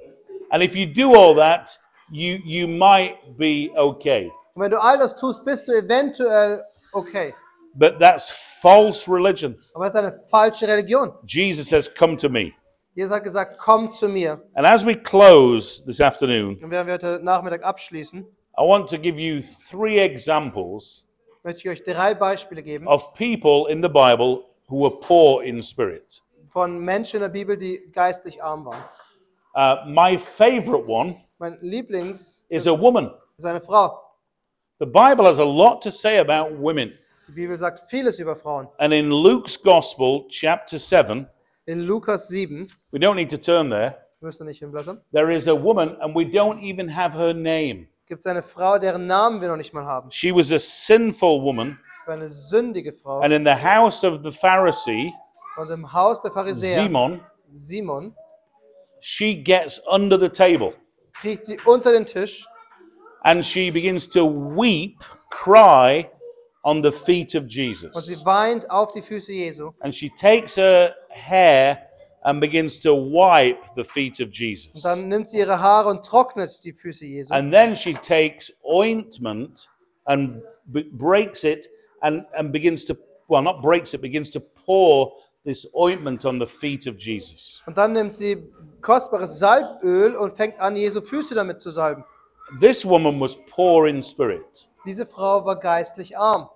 And 0.50 0.62
if 0.62 0.74
you 0.76 0.86
do 0.86 1.14
all 1.14 1.34
that, 1.36 1.78
you, 2.10 2.38
you 2.44 2.68
might 2.68 3.16
be 3.38 3.70
okay. 3.76 4.30
Und 4.54 4.62
wenn 4.62 4.70
du 4.70 4.80
all 4.82 4.98
das 4.98 5.16
tust, 5.16 5.44
bist 5.44 5.66
du 5.68 5.72
eventuell 5.72 6.62
okay. 6.92 7.34
But 7.74 7.98
that's 8.00 8.30
false 8.60 9.10
religion. 9.10 9.56
Aber 9.74 9.86
es 9.86 9.92
ist 9.92 9.98
eine 9.98 10.12
falsche 10.28 10.66
Religion. 10.66 11.12
Jesus 11.26 11.68
says, 11.68 11.92
Come 11.92 12.16
to 12.16 12.28
me. 12.28 12.52
Jesus 12.94 13.12
hat 13.14 13.22
gesagt, 13.22 13.56
komm 13.58 13.90
zu 13.90 14.08
mir. 14.08 14.42
And 14.54 14.66
as 14.66 14.84
we 14.84 14.94
close 14.94 15.82
this 15.84 16.00
afternoon, 16.00 16.58
Und 16.62 16.70
während 16.70 16.88
wir 16.88 16.94
heute 16.94 17.20
Nachmittag 17.22 17.62
abschließen, 17.62 18.26
I 18.58 18.62
want 18.62 18.90
to 18.90 18.98
give 18.98 19.18
you 19.18 19.40
three 19.70 20.00
examples 20.00 21.06
möchte 21.42 21.60
ich 21.60 21.68
euch 21.70 21.84
drei 21.84 22.14
Beispiele 22.14 22.62
geben 22.62 22.86
of 22.88 23.14
people 23.14 23.70
in 23.72 23.82
the 23.82 23.88
Bible 23.88 24.44
who 24.68 24.82
were 24.82 25.00
poor 25.00 25.42
in 25.42 25.62
spirit. 25.62 26.20
von 26.48 26.78
Menschen 26.80 27.16
in 27.16 27.22
der 27.22 27.28
Bibel, 27.28 27.56
die 27.56 27.80
geistlich 27.92 28.42
arm 28.42 28.66
waren. 28.66 28.84
Uh, 29.54 29.88
my 29.88 30.18
favorite 30.18 30.86
one 30.90 31.16
Mein 31.38 31.56
Lieblings 31.62 32.44
is 32.48 32.66
a 32.66 32.78
woman. 32.78 33.12
ist 33.38 33.46
eine 33.46 33.60
Frau. 33.60 33.98
The 34.80 34.86
Bible 34.86 35.24
has 35.24 35.38
a 35.38 35.44
lot 35.44 35.80
to 35.84 35.90
say 35.90 36.18
about 36.18 36.54
women. 36.60 36.92
Die 37.30 37.36
Bibel 37.36 37.56
sagt 37.56 37.78
vieles 37.88 38.18
über 38.18 38.34
Frauen. 38.34 38.66
And 38.78 38.92
in 38.92 39.08
Luke's 39.08 39.62
Gospel, 39.62 40.26
chapter 40.28 40.80
7, 40.80 41.28
In 41.66 41.82
Lukas 41.86 42.26
7, 42.26 42.66
we 42.90 42.98
don't 42.98 43.14
need 43.14 43.30
to 43.30 43.36
turn 43.36 43.70
there, 43.70 43.94
müsst 44.20 44.40
ihr 44.40 44.46
nicht 44.46 44.58
hinblättern, 44.58 45.00
there 45.12 45.32
is 45.32 45.46
a 45.46 45.52
woman, 45.54 45.94
and 46.00 46.12
we 46.16 46.22
don't 46.24 46.58
even 46.60 46.88
have 46.92 47.16
her 47.16 47.32
name. 47.32 47.86
gibt 48.08 48.18
es 48.18 48.26
eine 48.26 48.42
Frau, 48.42 48.80
deren 48.80 49.06
Namen 49.06 49.40
wir 49.40 49.46
noch 49.46 49.56
nicht 49.56 49.72
mal 49.72 49.84
haben. 49.86 50.10
She 50.10 50.34
was 50.34 50.50
a 50.50 50.58
sinful 50.58 51.40
woman, 51.40 51.78
Eine 52.08 52.28
sündige 52.28 52.92
Frau. 52.92 53.20
and 53.20 53.32
in 53.32 53.44
the 53.44 53.54
house 53.54 54.02
of 54.02 54.24
the 54.24 54.32
Pharisee, 54.32 55.12
Und 55.56 55.70
im 55.70 55.92
Haus 55.92 56.20
der 56.22 56.32
Pharisäer, 56.32 56.82
Simon, 56.82 57.20
Simon, 57.52 58.12
she 58.98 59.36
gets 59.36 59.80
under 59.86 60.18
the 60.18 60.28
table 60.28 60.72
sie 61.22 61.60
unter 61.64 61.92
den 61.92 62.06
Tisch 62.06 62.44
and 63.22 63.44
she 63.46 63.70
begins 63.70 64.08
to 64.08 64.26
weep, 64.26 64.98
cry 65.30 66.10
on 66.62 66.82
the 66.82 66.90
feet 66.92 67.34
of 67.34 67.42
und 67.44 67.52
Jesus. 67.54 68.06
sie 68.06 68.24
weint 68.24 68.70
auf 68.70 68.92
die 68.92 69.00
Füße 69.02 69.32
Jesu. 69.32 69.70
And 69.80 69.94
she 69.94 70.10
takes 70.10 70.56
her 70.56 70.94
hair 71.08 71.78
and 72.22 72.40
begins 72.40 72.78
to 72.80 72.90
wipe 72.94 73.58
the 73.76 73.84
feet 73.84 74.20
of 74.20 74.26
Und 74.28 74.38
Jesus. 74.38 74.82
dann 74.82 75.08
nimmt 75.08 75.28
sie 75.28 75.38
ihre 75.38 75.58
Haare 75.60 75.88
und 75.88 76.04
trocknet 76.04 76.50
die 76.64 76.72
Füße 76.72 77.06
Jesu. 77.06 77.32
And 77.32 77.50
then 77.52 77.74
she 77.74 77.94
takes 77.94 78.52
ointment 78.62 79.68
and 80.04 80.42
breaks 80.66 81.44
it 81.44 81.68
and, 82.02 82.26
and 82.34 82.52
begins 82.52 82.84
to, 82.84 82.94
well, 83.28 83.42
not 83.42 83.62
breaks 83.62 83.94
it, 83.94 84.00
begins 84.02 84.30
to 84.30 84.40
pour 84.40 85.12
this 85.44 85.66
ointment 85.74 86.24
on 86.26 86.38
the 86.38 86.46
feet 86.46 86.86
of 86.86 86.96
Jesus. 86.98 87.62
Und 87.66 87.78
dann 87.78 87.94
nimmt 87.94 88.14
sie 88.14 88.36
kostbares 88.82 89.38
Salböl 89.38 90.14
und 90.14 90.34
fängt 90.36 90.60
an, 90.60 90.76
Jesu 90.76 91.00
Füße 91.00 91.34
damit 91.34 91.60
zu 91.62 91.70
salben. 91.70 92.04
This 92.60 92.84
woman 92.84 93.18
was 93.20 93.36
poor 93.46 93.86
in 93.86 94.02
spirit. 94.02 94.68
Diese 94.84 95.06
Frau 95.06 95.44
war 95.44 95.56
geistlich 95.58 96.16
arm. 96.16 96.48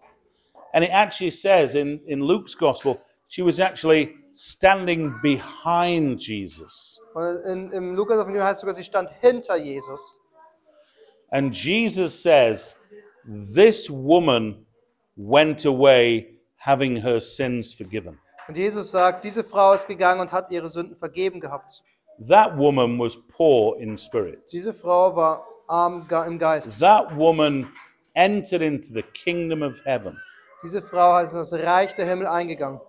And 0.73 0.85
it 0.85 0.91
actually 0.91 1.31
says 1.31 1.75
in, 1.75 2.01
in 2.07 2.21
Luke's 2.21 2.57
gospel, 2.57 3.01
she 3.29 3.43
was 3.43 3.59
actually 3.59 4.17
standing 4.33 5.15
behind 5.23 6.21
Jesus. 6.21 7.01
Und 7.15 7.41
in, 7.45 7.71
im 7.71 7.95
Lukas 7.95 8.17
Evangelium 8.17 8.45
heißt 8.45 8.61
sogar, 8.61 8.75
sie 8.75 8.85
stand 8.85 9.11
hinter 9.21 9.57
Jesus. 9.57 10.21
And 11.31 11.55
Jesus 11.55 12.21
says, 12.23 12.77
This 13.25 13.89
woman 13.89 14.67
went 15.17 15.65
away 15.65 16.41
having 16.57 16.97
her 16.97 17.21
sins 17.21 17.73
forgiven. 17.73 18.19
Und 18.47 18.57
Jesus 18.57 18.91
sagt, 18.91 19.25
diese 19.25 19.43
Frau 19.43 19.73
ist 19.73 19.87
gegangen 19.87 20.21
und 20.21 20.33
hat 20.33 20.51
ihre 20.51 20.69
Sünden 20.69 20.97
vergeben 20.97 21.41
gehabt. 21.41 21.83
That 22.29 22.57
woman 22.59 22.99
was 22.99 23.17
poor 23.29 23.77
in 23.79 23.97
spirit. 23.97 24.53
Diese 24.53 24.73
Frau 24.73 25.17
war 25.17 25.47
arm 25.67 26.07
im 26.27 26.39
Geist. 26.39 26.79
That 26.79 27.17
woman 27.17 27.69
entered 28.15 28.63
into 28.63 28.93
the 28.93 29.03
kingdom 29.03 29.63
of 29.63 29.81
heaven. 29.85 30.19
Diese 30.63 30.81
Frau 30.81 31.19
ist 31.21 31.33
in 31.33 31.39
das 31.39 31.53
Reich 31.53 31.95
der 31.95 32.07
Himmel 32.07 32.27
eingegangen. 32.27 32.81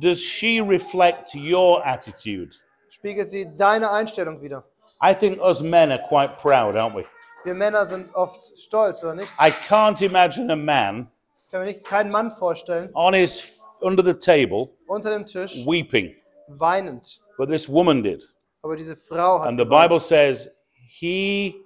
Does 0.00 0.20
she 0.20 0.60
reflect 0.60 1.34
your 1.34 1.84
attitude? 1.86 2.52
Spiegelt 2.88 3.28
sie 3.28 3.46
deine 3.56 3.90
Einstellung 3.90 4.40
wieder. 4.40 4.64
I 5.02 5.14
think 5.14 5.40
us 5.40 5.60
men 5.62 5.90
are 5.90 6.02
quite 6.08 6.36
proud, 6.40 6.76
aren't 6.76 6.94
we? 6.94 7.04
Wir 7.44 7.54
Männer 7.54 7.86
sind 7.86 8.14
oft 8.14 8.56
stolz, 8.58 9.02
oder 9.02 9.14
nicht? 9.14 9.28
I 9.38 9.50
can't 9.50 10.00
imagine 10.02 10.50
a 10.52 10.56
man 10.56 11.10
Ich 11.34 11.50
kann 11.50 11.60
mir 11.60 11.66
nicht 11.66 11.84
keinen 11.84 12.10
Mann 12.10 12.30
vorstellen, 12.30 12.90
on 12.94 13.14
his 13.14 13.58
under 13.80 14.04
the 14.04 14.14
table 14.14 14.68
unter 14.86 15.10
dem 15.10 15.24
Tisch, 15.26 15.64
weeping, 15.66 16.14
weinend. 16.48 17.20
but 17.38 17.48
this 17.50 17.68
woman 17.68 18.02
did. 18.02 18.24
Aber 18.62 18.76
diese 18.76 18.94
Frau 18.94 19.40
hat 19.40 19.48
And 19.48 19.58
the 19.58 19.64
geweint. 19.64 19.88
Bible 19.88 20.00
says, 20.00 20.50
"He 20.74 21.56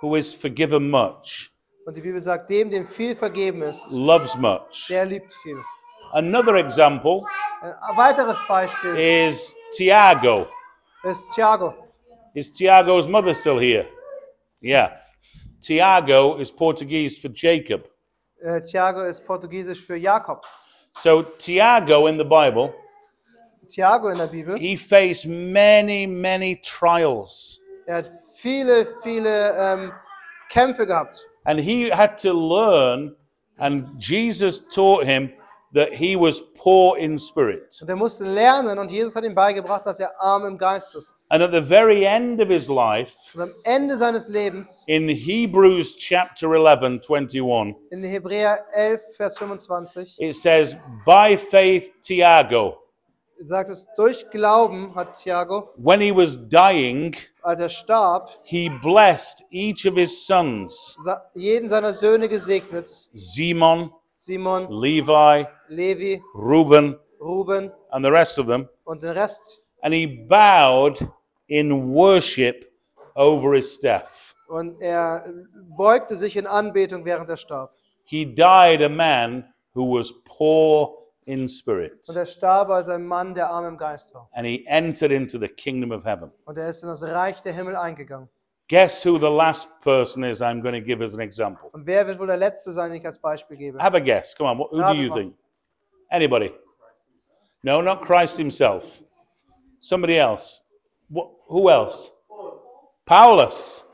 who 0.00 0.16
is 0.16 0.34
forgiven 0.34 0.90
much 0.90 1.52
Und 1.86 1.94
die 1.96 2.00
Bibel 2.00 2.20
sagt, 2.20 2.48
dem, 2.48 2.70
dem 2.70 2.86
viel 2.86 3.14
vergeben 3.14 3.62
ist, 3.62 3.90
loves 3.90 4.36
much." 4.36 4.86
der 4.88 5.04
liebt 5.04 5.32
viel. 5.42 5.58
Another 6.12 6.54
example 6.54 7.22
Ein 7.60 7.96
weiteres 7.96 8.38
Beispiel 8.46 8.94
is 8.96 9.54
Tiago. 9.72 10.46
ist 11.02 11.26
Thiago. 11.34 11.74
Is 12.34 12.52
Tiago's 12.52 13.06
mother 13.08 13.34
still 13.34 13.58
here? 13.58 13.86
Yeah. 14.62 14.90
Tiago 15.60 16.36
is 16.38 16.50
Portuguese 16.52 17.18
for 17.20 17.30
Jacob. 17.32 17.88
Äh, 18.40 18.60
Thiago 18.62 19.02
ist 19.04 19.24
portugiesisch 19.26 19.84
für 19.86 19.96
Jakob. 19.96 20.44
So 20.96 21.22
Tiago 21.22 22.06
in 22.06 22.16
the 22.18 22.24
Bible, 22.24 22.72
Thiago 23.68 24.08
in 24.10 24.18
der 24.18 24.26
Bibel, 24.28 24.56
he 24.56 24.76
faced 24.76 25.26
many, 25.26 26.06
many 26.06 26.60
trials. 26.62 27.58
er 27.86 27.96
hat 27.96 28.10
viele, 28.36 28.86
viele 29.02 29.52
ähm, 29.58 29.92
Kämpfe 30.50 30.86
gehabt. 30.86 31.26
And 31.44 31.60
he 31.60 31.90
had 31.90 32.16
to 32.18 32.32
learn, 32.32 33.14
and 33.58 33.98
Jesus 33.98 34.60
taught 34.74 35.04
him 35.04 35.32
that 35.74 35.92
he 35.92 36.14
was 36.16 36.40
poor 36.56 36.96
in 36.96 37.18
spirit. 37.18 37.76
Und 37.82 37.88
er 37.90 37.96
musste 37.96 38.24
lernen 38.24 38.78
und 38.78 38.90
Jesus 38.92 39.14
hat 39.16 39.24
ihm 39.24 39.34
beigebracht, 39.34 39.84
dass 39.84 39.98
er 39.98 40.12
arm 40.20 40.46
im 40.46 40.56
Geist 40.56 40.94
ist. 40.94 41.24
And 41.30 41.42
at 41.42 41.50
the 41.50 41.60
very 41.60 42.06
end 42.06 42.40
of 42.40 42.48
his 42.48 42.68
life, 42.68 43.12
Und 43.34 43.42
am 43.42 43.54
Ende 43.64 43.96
seines 43.96 44.28
Lebens, 44.28 44.84
in 44.86 45.08
Hebrews 45.08 45.96
chapter 45.96 46.52
11, 46.52 47.02
21, 47.08 47.74
in 47.90 48.02
Hebräer 48.04 48.64
11, 48.72 49.00
Vers 49.16 49.36
25, 49.38 50.16
it 50.20 50.36
says, 50.36 50.76
By 51.04 51.36
faith, 51.36 51.90
Tiago, 52.02 52.78
sagt 53.44 53.70
es, 53.70 53.86
durch 53.96 54.28
Glauben 54.30 54.94
hat 54.94 55.14
Thiago, 55.16 55.70
when 55.76 56.00
he 56.00 56.10
was 56.14 56.36
dying, 56.48 57.14
als 57.42 57.60
er 57.60 57.68
starb, 57.68 58.30
he 58.44 58.68
blessed 58.68 59.44
each 59.50 59.86
of 59.86 59.94
his 59.96 60.26
sons, 60.26 60.96
jeden 61.34 61.68
seiner 61.68 61.92
Söhne 61.92 62.28
gesegnet. 62.28 62.88
Simon, 63.14 63.90
Simon, 64.16 64.66
Levi, 64.70 65.46
Levi, 65.68 66.22
Reuben, 66.34 66.98
Ruben 67.20 67.70
and 67.90 68.04
the 68.04 68.10
rest 68.10 68.38
of 68.38 68.46
them. 68.46 68.68
und 68.84 69.02
den 69.02 69.10
Rest. 69.10 69.60
And 69.82 69.94
he 69.94 70.06
bowed 70.06 71.08
in 71.46 71.92
worship 71.94 72.70
over 73.14 73.54
his 73.54 73.78
death. 73.78 74.34
Und 74.48 74.80
er 74.80 75.24
beugte 75.76 76.16
sich 76.16 76.36
in 76.36 76.46
Anbetung, 76.46 77.04
während 77.04 77.28
er 77.28 77.36
starb. 77.36 77.70
He 78.04 78.24
died 78.24 78.82
a 78.82 78.88
man 78.88 79.44
who 79.74 79.98
was 79.98 80.12
poor 80.24 81.03
in 81.26 81.48
spirit. 81.48 82.08
Und 82.08 82.16
er 82.16 82.26
starb 82.26 82.70
als 82.70 82.88
ein 82.88 83.06
Mann, 83.06 83.34
der 83.34 83.50
arm 83.50 83.66
im 83.66 83.78
Geist 83.78 84.14
war. 84.14 84.28
And 84.32 84.46
he 84.46 84.64
entered 84.66 85.12
into 85.12 85.38
the 85.38 85.48
kingdom 85.48 85.90
of 85.90 86.04
heaven. 86.04 86.30
Und 86.44 86.58
er 86.58 86.68
ist 86.68 86.82
in 86.82 86.88
das 86.88 87.02
Reich 87.02 87.40
der 87.42 87.52
Himmel 87.52 87.76
eingegangen. 87.76 88.28
Guess 88.68 89.04
who 89.04 89.18
the 89.18 89.28
last 89.28 89.68
person 89.82 90.24
is 90.24 90.40
I'm 90.40 90.62
going 90.62 90.74
to 90.74 90.80
give 90.80 91.02
as 91.02 91.14
an 91.14 91.20
example? 91.20 91.68
Und 91.72 91.86
wer 91.86 92.06
wird 92.06 92.18
wohl 92.18 92.26
der 92.26 92.36
Letzte 92.36 92.72
sein, 92.72 92.90
den 92.90 93.00
ich 93.00 93.06
als 93.06 93.18
Beispiel 93.18 93.56
gebe? 93.56 93.78
Have 93.82 93.96
a 93.96 94.00
guess. 94.00 94.34
Come 94.34 94.50
on. 94.50 94.58
What, 94.58 94.70
who 94.70 94.82
do 94.82 94.94
you 94.94 95.12
think? 95.12 95.34
Anybody? 96.10 96.52
No, 97.62 97.82
not 97.82 98.02
Christ 98.02 98.38
himself. 98.38 99.02
Somebody 99.80 100.18
else. 100.18 100.62
What, 101.08 101.30
who 101.46 101.68
else? 101.70 102.10
Paulus. 103.04 103.84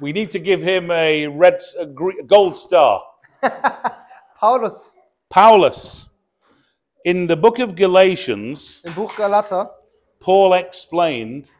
We 0.00 0.12
need 0.12 0.30
to 0.30 0.38
give 0.38 0.62
him 0.62 0.90
a 0.90 1.26
red, 1.26 1.58
a 1.78 1.86
gold 1.86 2.56
star. 2.56 3.02
Paulus 4.38 4.92
Paulus. 5.28 6.08
In 7.04 7.28
the 7.28 7.36
book 7.36 7.58
of 7.60 7.76
Galatians, 7.76 8.82
im 8.84 8.92
Buch 8.94 9.14
Galater 9.16 9.70
Paul 10.18 10.52
explained 10.54 11.50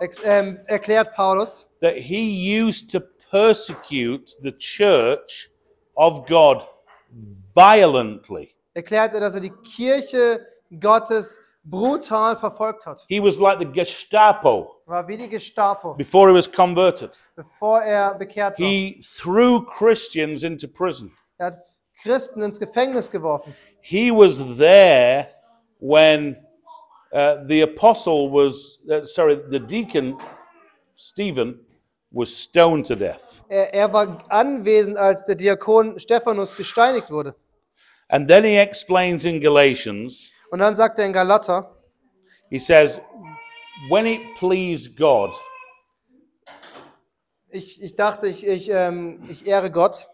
ex 0.00 0.18
ähm, 0.24 0.58
erklärt 0.66 1.14
Paulus, 1.14 1.66
that 1.80 1.94
he 1.96 2.62
used 2.64 2.90
to 2.90 3.00
persecute 3.30 4.30
the 4.42 4.52
church 4.52 5.50
of 5.96 6.26
God 6.26 6.66
violently. 7.54 8.54
erklärt 8.74 9.14
er, 9.14 9.20
dass 9.20 9.34
er 9.34 9.40
die 9.40 9.52
Kirche 9.76 10.46
Gottes 10.80 11.38
brutal 11.62 12.36
verfolgt 12.36 12.86
hat. 12.86 13.04
He 13.08 13.20
was 13.20 13.38
like 13.38 13.58
the 13.58 13.66
Gestapo 13.66 14.76
war 14.86 15.06
wie 15.08 15.16
die 15.16 15.28
Gestapo, 15.28 15.94
before 15.94 16.30
he 16.30 16.34
was 16.34 16.50
converted. 16.50 17.10
bevor 17.34 17.82
er 17.82 18.14
bekehrt 18.14 18.58
war. 18.58 18.66
He 18.66 19.02
threw 19.02 19.60
Christians 19.60 20.42
into 20.42 20.66
prison. 20.68 21.12
Er 21.38 21.46
hat 21.46 21.58
Christen 22.02 22.42
ins 22.42 22.58
Gefängnis 22.58 23.10
geworfen. 23.10 23.54
He 23.88 24.10
was 24.10 24.56
there 24.56 25.28
when 25.78 26.36
uh, 27.12 27.44
the 27.44 27.60
apostle 27.60 28.30
was, 28.30 28.78
uh, 28.90 29.04
sorry, 29.04 29.36
the 29.48 29.60
deacon 29.60 30.18
Stephen 30.94 31.60
was 32.10 32.36
stoned 32.36 32.84
to 32.86 32.96
death. 32.96 33.44
Er, 33.48 33.72
er 33.72 33.92
war 33.92 34.24
anwesend, 34.28 34.96
als 34.96 35.22
der 35.22 35.36
Diakon 35.36 36.00
Stephanus 36.00 36.56
gesteinigt 36.56 37.12
wurde. 37.12 37.36
And 38.08 38.28
then 38.28 38.42
he 38.42 38.56
explains 38.58 39.24
in 39.24 39.40
Galatians, 39.40 40.30
Und 40.50 40.58
dann 40.58 40.74
sagt 40.74 40.98
er 40.98 41.06
in 41.06 41.12
Galater, 41.12 41.70
he 42.50 42.58
says, 42.58 43.00
when 43.88 44.04
it 44.04 44.20
pleased 44.36 44.96
God, 44.96 45.30
ich, 47.50 47.80
ich 47.80 47.94
dachte, 47.94 48.26
ich, 48.26 48.44
ich, 48.44 48.68
ähm, 48.68 49.24
ich 49.28 49.46
ehre 49.46 49.70
Gott. 49.70 50.08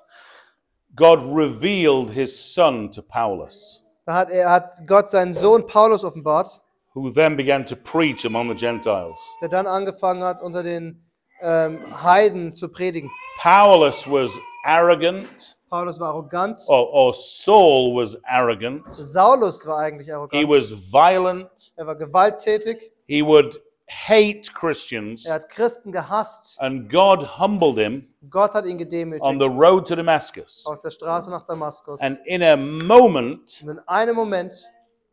God 0.94 1.20
revealed 1.22 2.11
his 2.11 2.38
son 2.55 2.90
to 2.90 3.02
Paulus, 3.02 3.83
Da 4.07 4.14
hat, 4.14 4.31
er 4.31 4.50
hat 4.50 4.87
Gott 4.87 5.11
seinen 5.11 5.33
Sohn 5.35 5.66
Paulus 5.66 6.05
offenbart, 6.05 6.61
who 6.94 7.11
then 7.11 7.37
began 7.37 7.64
to 7.64 7.76
preach 7.76 8.24
among 8.26 8.48
the 8.48 8.55
Gentiles. 8.55 9.18
der 9.40 9.48
dann 9.48 9.66
angefangen 9.66 10.22
hat, 10.22 10.42
unter 10.42 10.62
den 10.62 11.02
ähm, 11.40 11.78
Heiden 12.02 12.52
zu 12.52 12.68
predigen. 12.68 13.11
Paulus 13.40 14.07
was 14.11 14.33
arrogant, 14.64 15.57
Paulus 15.70 15.98
war 15.98 16.11
arrogant. 16.11 16.59
or, 16.68 16.92
or 16.92 17.14
Saul 17.14 17.94
was 17.96 18.16
arrogant. 18.24 18.85
Saulus 18.92 19.66
war 19.66 19.78
eigentlich 19.78 20.09
He 20.09 20.12
arrogant. 20.12 20.48
was 20.48 20.70
violent. 20.92 21.72
Er 21.76 21.87
war 21.87 21.96
gewalttätig. 21.96 22.92
He 23.07 23.22
would 23.22 23.61
hate 23.88 24.52
Christians. 24.52 25.24
Er 25.26 25.35
hat 25.35 25.48
Christen 25.48 25.92
gehasst. 25.92 26.57
And 26.61 26.90
God 26.90 27.38
humbled 27.38 27.76
him 27.78 28.09
Gott 28.31 28.55
hat 28.55 28.67
ihn 28.67 28.79
on 29.21 29.39
the 29.41 29.49
road 29.49 29.87
to 29.89 29.97
Damascus. 29.97 30.65
auf 30.67 30.81
der 30.81 30.91
Straße 30.91 31.31
nach 31.31 31.47
Damaskus. 31.47 32.01
And 32.01 32.19
in 32.25 32.43
a 32.43 32.57
moment, 32.57 33.61
Und 33.63 33.71
in 33.71 33.79
einem 33.87 34.15
Moment 34.17 34.65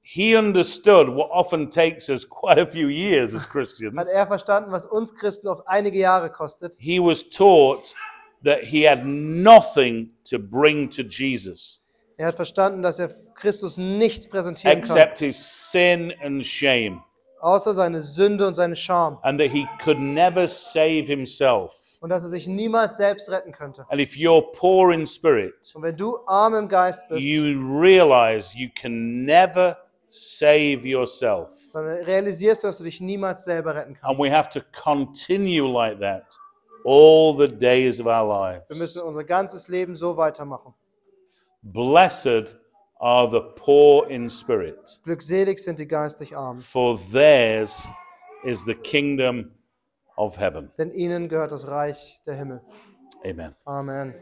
he 0.01 0.35
understood 0.35 1.07
what 1.07 1.29
often 1.31 1.69
takes 1.69 2.09
us 2.09 2.27
quite 2.27 2.59
a 2.59 2.65
few 2.65 2.87
years 2.87 3.33
as 3.33 3.47
Christians. 3.47 3.95
hat 3.97 4.07
er 4.13 4.27
verstanden, 4.27 4.71
was 4.71 4.85
uns 4.85 5.13
Christen 5.15 5.47
auf 5.47 5.67
einige 5.67 5.99
Jahre 5.99 6.31
kostet. 6.31 6.75
He 6.79 6.99
was 6.99 7.27
taught 7.29 7.93
that 8.43 8.59
he 8.63 8.87
had 8.87 9.05
nothing 9.05 10.11
to 10.29 10.37
bring 10.39 10.89
to 10.89 11.01
Jesus 11.03 11.81
Er 12.17 12.27
hat 12.27 12.35
verstanden, 12.35 12.81
dass 12.81 12.99
er 12.99 13.09
Christus 13.35 13.77
nichts 13.77 14.27
präsentieren 14.27 14.81
kann, 14.81 14.81
except 14.81 15.19
his 15.19 15.71
sin 15.71 16.13
and 16.21 16.45
shame, 16.45 17.01
außer 17.39 17.73
seine 17.73 18.01
Sünde 18.01 18.45
und 18.45 18.55
seine 18.55 18.75
Scham. 18.75 19.17
and 19.23 19.39
that 19.39 19.49
he 19.51 19.65
could 19.83 19.97
never 19.99 20.47
save 20.47 21.05
himself. 21.07 21.88
Und 22.01 22.09
dass 22.09 22.23
er 22.23 22.29
sich 22.29 22.47
niemals 22.47 22.95
selbst 22.97 23.29
retten 23.29 23.51
könnte. 23.51 23.85
And 23.89 23.99
if 23.99 24.13
you're 24.13 24.41
poor 24.53 24.93
in 24.93 25.05
spirit, 25.05 25.71
Und 25.75 25.83
wenn 25.83 25.97
du 25.97 26.17
arm 26.25 26.53
im 26.55 26.67
Geist 26.69 27.07
bist, 27.09 27.21
you 27.21 27.43
realize 27.77 28.57
you 28.57 28.69
can 28.73 29.23
never 29.23 29.77
save 30.07 30.87
yourself. 30.87 31.53
dann 31.73 31.85
realisierst 31.85 32.63
du, 32.63 32.67
dass 32.67 32.77
du 32.77 32.83
dich 32.85 33.01
niemals 33.01 33.43
selber 33.43 33.75
retten 33.75 33.91
And 33.91 33.99
kannst. 34.01 34.21
we 34.21 34.31
have 34.31 34.49
to 34.49 34.61
continue 34.81 35.67
like 35.67 35.99
that 35.99 36.23
all 36.85 37.35
the 37.37 37.47
days 37.53 37.99
of 37.99 38.05
our 38.07 38.25
Wir 38.27 38.53
lives. 38.67 38.79
müssen 38.79 39.01
unser 39.01 39.23
ganzes 39.25 39.67
Leben 39.67 39.93
so 39.93 40.15
weitermachen. 40.15 40.73
Blessed 41.61 42.55
are 42.99 43.29
the 43.29 43.41
poor 43.55 44.07
in 44.09 44.29
spirit, 44.29 45.01
Glückselig 45.03 45.59
sind 45.59 45.79
die 45.79 45.87
geistig 45.87 46.35
Armen, 46.35 46.59
for 46.61 46.97
theirs 47.11 47.87
is 48.43 48.63
the 48.65 48.73
kingdom 48.75 49.51
of 50.19 50.37
heaven. 50.37 50.71
denn 50.77 50.91
ihnen 50.91 51.29
gehört 51.29 51.51
das 51.51 51.67
Reich 51.67 52.21
der 52.25 52.35
Himmel. 52.35 52.61
Amen. 53.23 53.55
Amen. 53.65 54.15